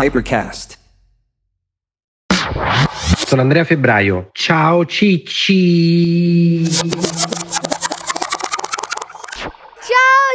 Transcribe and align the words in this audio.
Hypercast. 0.00 0.78
Sono 3.26 3.40
Andrea 3.40 3.64
Febbraio. 3.64 4.28
Ciao 4.30 4.86
Cicci. 4.86 6.64
Ciao 6.70 6.94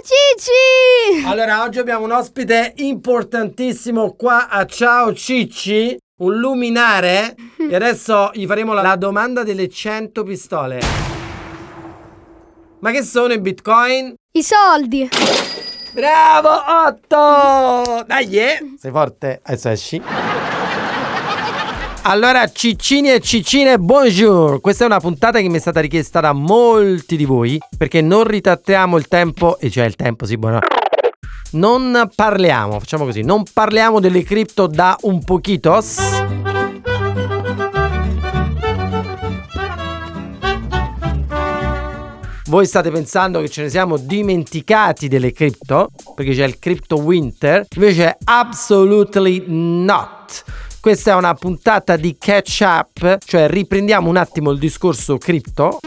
Cicci! 0.03 1.25
Allora, 1.25 1.63
oggi 1.63 1.79
abbiamo 1.79 2.03
un 2.03 2.11
ospite 2.11 2.73
importantissimo 2.75 4.15
qua 4.15 4.49
a 4.49 4.65
Ciao 4.65 5.13
Cicci, 5.13 5.97
un 6.19 6.37
luminare. 6.37 7.35
E 7.63 7.73
adesso 7.75 8.31
gli 8.33 8.45
faremo 8.45 8.73
la, 8.73 8.81
la 8.81 8.97
domanda 8.97 9.43
delle 9.43 9.69
100 9.69 10.23
pistole. 10.23 10.81
Ma 12.79 12.91
che 12.91 13.01
sono 13.03 13.31
i 13.31 13.39
bitcoin? 13.39 14.13
I 14.33 14.43
soldi! 14.43 15.09
Bravo, 15.93 16.49
8! 16.87 18.05
Dai, 18.07 18.35
eh. 18.39 18.73
sei 18.79 18.89
forte, 18.89 19.39
adesso 19.43 19.69
esci. 19.69 20.01
Allora, 22.01 22.49
ciccini 22.51 23.11
e 23.11 23.19
ciccine, 23.19 23.77
buongiorno! 23.77 24.59
Questa 24.59 24.85
è 24.85 24.87
una 24.87 24.99
puntata 24.99 25.39
che 25.39 25.47
mi 25.49 25.57
è 25.57 25.59
stata 25.59 25.79
richiesta 25.81 26.19
da 26.19 26.33
molti 26.33 27.15
di 27.15 27.25
voi 27.25 27.59
perché 27.77 28.01
non 28.01 28.23
ritattiamo 28.23 28.97
il 28.97 29.07
tempo, 29.07 29.59
e 29.59 29.69
cioè 29.69 29.85
il 29.85 29.95
tempo, 29.95 30.25
sì, 30.25 30.35
buono. 30.35 30.59
Non 31.51 32.09
parliamo, 32.15 32.79
facciamo 32.79 33.05
così, 33.05 33.21
non 33.21 33.43
parliamo 33.53 33.99
delle 33.99 34.23
cripto 34.23 34.65
da 34.65 34.97
un 35.01 35.23
pochitos. 35.23 36.22
Voi 42.53 42.67
state 42.67 42.91
pensando 42.91 43.41
che 43.41 43.49
ce 43.49 43.63
ne 43.63 43.67
siamo 43.67 43.97
dimenticati 43.97 45.07
delle 45.07 45.31
cripto? 45.31 45.89
Perché 46.13 46.33
c'è 46.37 46.45
il 46.45 46.59
crypto 46.59 47.01
winter? 47.01 47.65
Invece, 47.73 48.15
absolutely 48.29 49.41
not. 49.47 50.77
Questa 50.79 51.13
è 51.13 51.15
una 51.15 51.33
puntata 51.33 51.97
di 51.97 52.15
catch 52.15 52.61
up, 52.61 53.17
cioè 53.25 53.47
riprendiamo 53.49 54.07
un 54.07 54.17
attimo 54.17 54.51
il 54.51 54.59
discorso 54.59 55.17
cripto. 55.17 55.81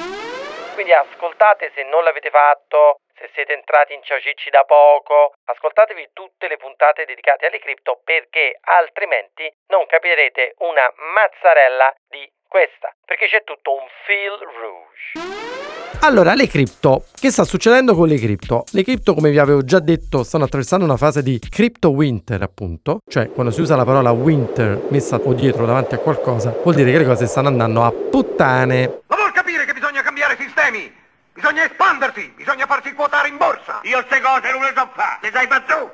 Quindi 0.74 0.90
ascoltate 0.90 1.70
se 1.72 1.86
non 1.86 2.02
l'avete 2.02 2.30
fatto, 2.30 2.98
se 3.14 3.30
siete 3.32 3.54
entrati 3.54 3.94
in 3.94 4.02
Cicci 4.02 4.50
da 4.50 4.64
poco, 4.66 5.38
ascoltatevi 5.44 6.10
tutte 6.12 6.48
le 6.48 6.56
puntate 6.56 7.04
dedicate 7.04 7.46
alle 7.46 7.60
cripto 7.60 8.00
perché 8.02 8.58
altrimenti 8.62 9.46
non 9.68 9.86
capirete 9.86 10.56
una 10.58 10.90
mazzarella 11.14 11.94
di 12.10 12.26
questa, 12.48 12.94
perché 13.04 13.26
c'è 13.26 13.42
tutto 13.44 13.72
un 13.72 13.86
fil 14.04 14.34
rouge. 14.60 15.54
Allora, 16.00 16.34
le 16.34 16.46
cripto. 16.46 17.06
Che 17.18 17.30
sta 17.30 17.44
succedendo 17.44 17.94
con 17.94 18.06
le 18.06 18.18
cripto? 18.18 18.64
Le 18.72 18.84
cripto, 18.84 19.14
come 19.14 19.30
vi 19.30 19.38
avevo 19.38 19.64
già 19.64 19.80
detto, 19.80 20.22
stanno 20.22 20.44
attraversando 20.44 20.84
una 20.84 20.96
fase 20.96 21.22
di 21.22 21.38
crypto 21.38 21.90
winter, 21.90 22.42
appunto. 22.42 23.00
Cioè, 23.08 23.30
quando 23.30 23.50
si 23.50 23.60
usa 23.60 23.76
la 23.76 23.84
parola 23.84 24.10
winter 24.10 24.86
messa 24.90 25.16
o 25.16 25.32
dietro 25.32 25.66
davanti 25.66 25.94
a 25.94 25.98
qualcosa, 25.98 26.54
vuol 26.62 26.74
dire 26.74 26.92
che 26.92 26.98
le 26.98 27.04
cose 27.04 27.26
stanno 27.26 27.48
andando 27.48 27.82
a 27.82 27.90
puttane. 27.90 29.02
Ma 29.06 29.16
vuol 29.16 29.32
capire 29.32 29.64
che 29.64 29.72
bisogna 29.72 30.02
cambiare 30.02 30.36
sistemi? 30.38 30.92
Bisogna 31.32 31.64
espandersi, 31.64 32.32
bisogna 32.36 32.66
farsi 32.66 32.92
quotare 32.94 33.28
in 33.28 33.36
borsa. 33.36 33.80
Io 33.82 34.02
ste 34.06 34.20
cose 34.20 34.52
non 34.52 34.62
le 34.62 34.72
so 34.74 34.88
fare, 34.94 35.18
le 35.22 35.30
sai 35.32 35.46
tu? 35.48 35.90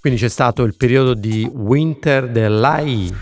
Quindi 0.00 0.20
c'è 0.20 0.28
stato 0.28 0.62
il 0.62 0.76
periodo 0.76 1.14
di 1.14 1.48
winter 1.52 2.28
dell'AI, 2.28 3.12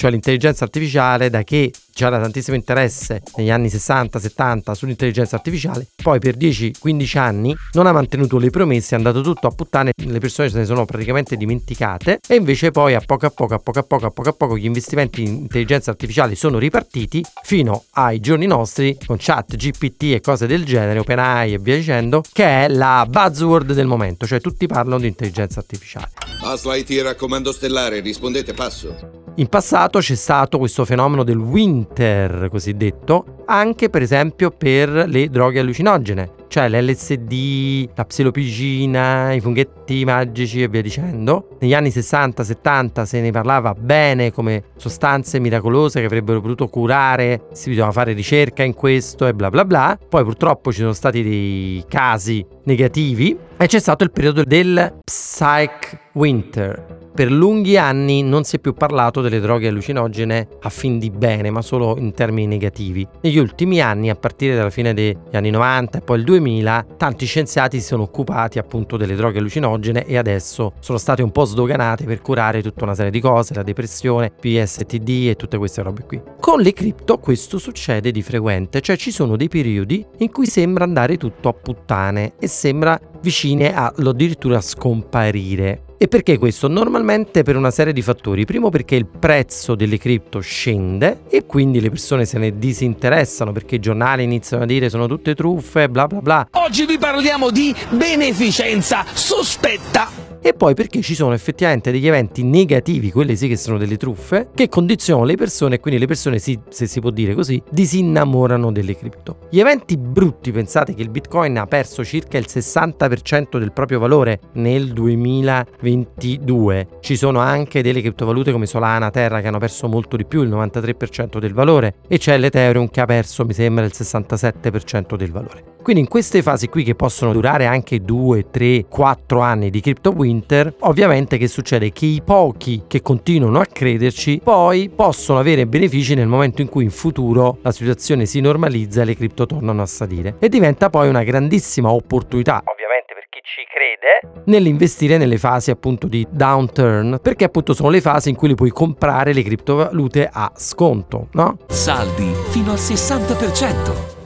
cioè 0.00 0.10
l'intelligenza 0.10 0.64
artificiale 0.64 1.28
da 1.28 1.42
che 1.42 1.70
c'era 1.92 2.18
tantissimo 2.18 2.56
interesse 2.56 3.20
negli 3.36 3.50
anni 3.50 3.66
60-70 3.66 4.72
sull'intelligenza 4.72 5.36
artificiale, 5.36 5.88
poi 6.02 6.18
per 6.18 6.38
10-15 6.38 7.18
anni 7.18 7.54
non 7.72 7.86
ha 7.86 7.92
mantenuto 7.92 8.38
le 8.38 8.48
promesse, 8.48 8.94
è 8.94 8.96
andato 8.96 9.20
tutto 9.20 9.46
a 9.46 9.50
puttane, 9.50 9.92
le 9.94 10.18
persone 10.18 10.48
se 10.48 10.56
ne 10.56 10.64
sono 10.64 10.86
praticamente 10.86 11.36
dimenticate 11.36 12.20
e 12.26 12.36
invece 12.36 12.70
poi 12.70 12.94
a 12.94 13.02
poco 13.04 13.26
a 13.26 13.30
poco, 13.30 13.52
a 13.52 13.58
poco 13.58 13.78
a 13.78 13.82
poco, 13.82 14.06
a 14.06 14.10
poco 14.10 14.28
a 14.30 14.32
poco 14.32 14.56
gli 14.56 14.64
investimenti 14.64 15.20
in 15.22 15.34
intelligenza 15.34 15.90
artificiale 15.90 16.34
sono 16.34 16.56
ripartiti 16.56 17.22
fino 17.42 17.84
ai 17.90 18.20
giorni 18.20 18.46
nostri 18.46 18.96
con 19.04 19.18
chat, 19.20 19.54
GPT 19.54 20.14
e 20.14 20.22
cose 20.22 20.46
del 20.46 20.64
genere, 20.64 21.00
OpenAI 21.00 21.52
e 21.52 21.58
via 21.58 21.76
dicendo, 21.76 22.22
che 22.32 22.64
è 22.64 22.68
la 22.68 23.06
buzzword 23.06 23.74
del 23.74 23.86
momento, 23.86 24.26
cioè 24.26 24.40
tutti 24.40 24.66
parlano 24.66 25.00
di 25.00 25.08
intelligenza 25.08 25.60
artificiale. 25.60 26.12
Asla 26.42 26.74
IT 26.76 26.90
raccomando 27.02 27.52
stellare, 27.52 28.00
rispondete 28.00 28.54
passo. 28.54 29.28
In 29.40 29.46
passato 29.46 30.00
c'è 30.00 30.16
stato 30.16 30.58
questo 30.58 30.84
fenomeno 30.84 31.24
del 31.24 31.38
winter 31.38 32.48
cosiddetto, 32.50 33.44
anche 33.46 33.88
per 33.88 34.02
esempio 34.02 34.50
per 34.50 34.90
le 34.90 35.30
droghe 35.30 35.60
allucinogene, 35.60 36.32
cioè 36.48 36.68
l'LSD, 36.68 37.88
la 37.94 38.04
psilopigina, 38.04 39.32
i 39.32 39.40
funghetti 39.40 40.04
magici 40.04 40.62
e 40.62 40.68
via 40.68 40.82
dicendo. 40.82 41.56
Negli 41.58 41.72
anni 41.72 41.88
60-70 41.88 43.04
se 43.04 43.22
ne 43.22 43.30
parlava 43.30 43.72
bene 43.72 44.30
come 44.30 44.64
sostanze 44.76 45.38
miracolose 45.38 46.00
che 46.00 46.06
avrebbero 46.06 46.42
potuto 46.42 46.68
curare, 46.68 47.46
si 47.52 47.70
bisognava 47.70 47.92
fare 47.92 48.12
ricerca 48.12 48.62
in 48.62 48.74
questo 48.74 49.26
e 49.26 49.32
bla 49.32 49.48
bla 49.48 49.64
bla. 49.64 49.98
Poi 50.06 50.22
purtroppo 50.22 50.70
ci 50.70 50.80
sono 50.80 50.92
stati 50.92 51.22
dei 51.22 51.82
casi 51.88 52.44
negativi 52.64 53.34
e 53.56 53.66
c'è 53.66 53.78
stato 53.78 54.04
il 54.04 54.10
periodo 54.10 54.44
del 54.44 54.98
psych 55.02 55.96
winter 56.12 56.99
per 57.12 57.30
lunghi 57.30 57.76
anni 57.76 58.22
non 58.22 58.44
si 58.44 58.56
è 58.56 58.58
più 58.58 58.72
parlato 58.72 59.20
delle 59.20 59.40
droghe 59.40 59.68
allucinogene 59.68 60.48
a 60.60 60.68
fin 60.68 60.98
di 60.98 61.10
bene, 61.10 61.50
ma 61.50 61.62
solo 61.62 61.96
in 61.98 62.12
termini 62.12 62.46
negativi. 62.46 63.06
Negli 63.22 63.38
ultimi 63.38 63.80
anni, 63.80 64.10
a 64.10 64.14
partire 64.14 64.54
dalla 64.54 64.70
fine 64.70 64.94
degli 64.94 65.16
anni 65.32 65.50
90 65.50 65.98
e 65.98 66.00
poi 66.00 66.18
il 66.18 66.24
2000, 66.24 66.86
tanti 66.96 67.26
scienziati 67.26 67.80
si 67.80 67.86
sono 67.86 68.04
occupati 68.04 68.58
appunto 68.58 68.96
delle 68.96 69.14
droghe 69.14 69.38
allucinogene 69.38 70.04
e 70.04 70.16
adesso 70.16 70.72
sono 70.80 70.98
state 70.98 71.22
un 71.22 71.32
po' 71.32 71.44
sdoganate 71.44 72.04
per 72.04 72.20
curare 72.20 72.62
tutta 72.62 72.84
una 72.84 72.94
serie 72.94 73.10
di 73.10 73.20
cose, 73.20 73.54
la 73.54 73.62
depressione, 73.62 74.30
PSTD 74.30 75.28
e 75.28 75.36
tutte 75.36 75.58
queste 75.58 75.82
robe 75.82 76.04
qui. 76.04 76.20
Con 76.38 76.60
le 76.60 76.72
cripto 76.72 77.18
questo 77.18 77.58
succede 77.58 78.10
di 78.10 78.22
frequente, 78.22 78.80
cioè 78.80 78.96
ci 78.96 79.10
sono 79.10 79.36
dei 79.36 79.48
periodi 79.48 80.04
in 80.18 80.30
cui 80.30 80.46
sembra 80.46 80.84
andare 80.84 81.16
tutto 81.16 81.48
a 81.48 81.52
puttane 81.52 82.32
e 82.38 82.46
sembra 82.46 82.98
vicine 83.20 83.74
a 83.74 83.92
addirittura 83.96 84.60
scomparire. 84.60 85.84
E 85.98 86.08
perché 86.08 86.38
questo? 86.38 86.66
Normalmente 86.66 87.42
per 87.42 87.56
una 87.56 87.70
serie 87.70 87.92
di 87.92 88.00
fattori. 88.00 88.46
Primo 88.46 88.70
perché 88.70 88.94
il 88.94 89.06
prezzo 89.06 89.74
delle 89.74 89.98
cripto 89.98 90.40
scende 90.40 91.24
e 91.28 91.44
quindi 91.44 91.80
le 91.80 91.90
persone 91.90 92.24
se 92.24 92.38
ne 92.38 92.58
disinteressano 92.58 93.52
perché 93.52 93.74
i 93.74 93.80
giornali 93.80 94.22
iniziano 94.22 94.62
a 94.62 94.66
dire 94.66 94.88
sono 94.88 95.06
tutte 95.06 95.34
truffe, 95.34 95.90
bla 95.90 96.06
bla 96.06 96.20
bla. 96.20 96.48
Oggi 96.52 96.86
vi 96.86 96.96
parliamo 96.96 97.50
di 97.50 97.74
beneficenza 97.90 99.04
sospetta 99.12 100.29
e 100.42 100.54
poi 100.54 100.74
perché 100.74 101.02
ci 101.02 101.14
sono 101.14 101.32
effettivamente 101.32 101.90
degli 101.90 102.06
eventi 102.06 102.42
negativi, 102.42 103.10
quelli 103.10 103.36
sì 103.36 103.48
che 103.48 103.56
sono 103.56 103.78
delle 103.78 103.96
truffe, 103.96 104.48
che 104.54 104.68
condizionano 104.68 105.26
le 105.26 105.36
persone 105.36 105.76
e 105.76 105.80
quindi 105.80 106.00
le 106.00 106.06
persone, 106.06 106.38
si, 106.38 106.58
se 106.68 106.86
si 106.86 107.00
può 107.00 107.10
dire 107.10 107.34
così, 107.34 107.62
disinnamorano 107.70 108.72
delle 108.72 108.96
cripto. 108.96 109.38
Gli 109.50 109.60
eventi 109.60 109.96
brutti, 109.96 110.50
pensate 110.50 110.94
che 110.94 111.02
il 111.02 111.10
Bitcoin 111.10 111.58
ha 111.58 111.66
perso 111.66 112.04
circa 112.04 112.38
il 112.38 112.46
60% 112.48 113.58
del 113.58 113.72
proprio 113.72 113.98
valore 113.98 114.40
nel 114.54 114.92
2022. 114.92 116.88
Ci 117.00 117.16
sono 117.16 117.40
anche 117.40 117.82
delle 117.82 118.00
criptovalute 118.00 118.52
come 118.52 118.66
Solana, 118.66 119.10
Terra 119.10 119.40
che 119.40 119.48
hanno 119.48 119.58
perso 119.58 119.88
molto 119.88 120.16
di 120.16 120.24
più, 120.24 120.42
il 120.42 120.50
93% 120.50 121.38
del 121.38 121.52
valore, 121.52 121.96
e 122.08 122.18
c'è 122.18 122.38
l'Ethereum 122.38 122.88
che 122.88 123.00
ha 123.00 123.06
perso, 123.06 123.44
mi 123.44 123.52
sembra, 123.52 123.84
il 123.84 123.92
67% 123.94 125.16
del 125.16 125.30
valore. 125.30 125.70
Quindi 125.82 126.02
in 126.02 126.08
queste 126.08 126.42
fasi 126.42 126.68
qui 126.68 126.84
che 126.84 126.94
possono 126.94 127.32
durare 127.32 127.64
anche 127.64 128.02
2, 128.02 128.50
3, 128.50 128.84
4 128.86 129.40
anni 129.40 129.70
di 129.70 129.80
crypto 129.80 130.12
winter, 130.30 130.72
ovviamente 130.80 131.36
che 131.36 131.48
succede? 131.48 131.90
Che 131.90 132.06
i 132.06 132.22
pochi 132.24 132.84
che 132.86 133.02
continuano 133.02 133.58
a 133.58 133.66
crederci 133.66 134.40
poi 134.42 134.88
possono 134.88 135.38
avere 135.40 135.66
benefici 135.66 136.14
nel 136.14 136.28
momento 136.28 136.62
in 136.62 136.68
cui 136.68 136.84
in 136.84 136.90
futuro 136.90 137.58
la 137.62 137.72
situazione 137.72 138.26
si 138.26 138.40
normalizza 138.40 139.02
e 139.02 139.04
le 139.04 139.16
cripto 139.16 139.46
tornano 139.46 139.82
a 139.82 139.86
salire. 139.86 140.36
E 140.38 140.48
diventa 140.48 140.88
poi 140.88 141.08
una 141.08 141.24
grandissima 141.24 141.90
opportunità, 141.90 142.62
ovviamente 142.64 143.14
per 143.14 143.26
chi 143.28 143.40
ci 143.42 143.62
crede, 143.68 144.42
nell'investire 144.46 145.18
nelle 145.18 145.38
fasi 145.38 145.70
appunto 145.70 146.06
di 146.06 146.26
downturn, 146.30 147.18
perché 147.20 147.44
appunto 147.44 147.74
sono 147.74 147.90
le 147.90 148.00
fasi 148.00 148.30
in 148.30 148.36
cui 148.36 148.48
li 148.48 148.54
puoi 148.54 148.70
comprare 148.70 149.32
le 149.32 149.42
criptovalute 149.42 150.28
a 150.32 150.52
sconto, 150.54 151.28
no? 151.32 151.58
Saldi 151.68 152.32
fino 152.50 152.70
al 152.70 152.78
60%. 152.78 154.19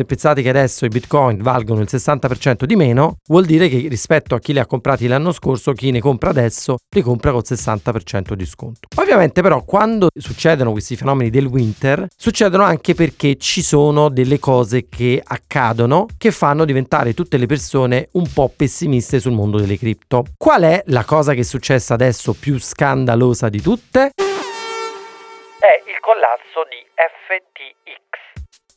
Se 0.00 0.06
pensate 0.06 0.40
che 0.40 0.48
adesso 0.48 0.86
i 0.86 0.88
bitcoin 0.88 1.42
valgono 1.42 1.82
il 1.82 1.88
60% 1.90 2.64
di 2.64 2.74
meno, 2.74 3.16
vuol 3.28 3.44
dire 3.44 3.68
che 3.68 3.86
rispetto 3.86 4.34
a 4.34 4.38
chi 4.38 4.54
li 4.54 4.58
ha 4.58 4.64
comprati 4.64 5.06
l'anno 5.06 5.30
scorso, 5.30 5.72
chi 5.72 5.90
ne 5.90 6.00
compra 6.00 6.30
adesso 6.30 6.78
li 6.88 7.02
compra 7.02 7.32
col 7.32 7.42
60% 7.44 8.32
di 8.32 8.46
sconto. 8.46 8.88
Ovviamente 8.96 9.42
però 9.42 9.62
quando 9.62 10.08
succedono 10.18 10.72
questi 10.72 10.96
fenomeni 10.96 11.28
del 11.28 11.44
winter, 11.44 12.06
succedono 12.16 12.62
anche 12.62 12.94
perché 12.94 13.36
ci 13.36 13.60
sono 13.60 14.08
delle 14.08 14.38
cose 14.38 14.88
che 14.88 15.20
accadono 15.22 16.06
che 16.16 16.30
fanno 16.30 16.64
diventare 16.64 17.12
tutte 17.12 17.36
le 17.36 17.44
persone 17.44 18.08
un 18.12 18.32
po' 18.32 18.50
pessimiste 18.56 19.20
sul 19.20 19.32
mondo 19.32 19.58
delle 19.58 19.76
cripto. 19.76 20.24
Qual 20.38 20.62
è 20.62 20.82
la 20.86 21.04
cosa 21.04 21.34
che 21.34 21.40
è 21.40 21.42
successa 21.42 21.92
adesso 21.92 22.32
più 22.32 22.58
scandalosa 22.58 23.50
di 23.50 23.60
tutte? 23.60 24.12
È 24.16 25.74
il 25.90 26.00
collasso 26.00 26.64
di 26.70 26.82
FTX. 26.96 28.09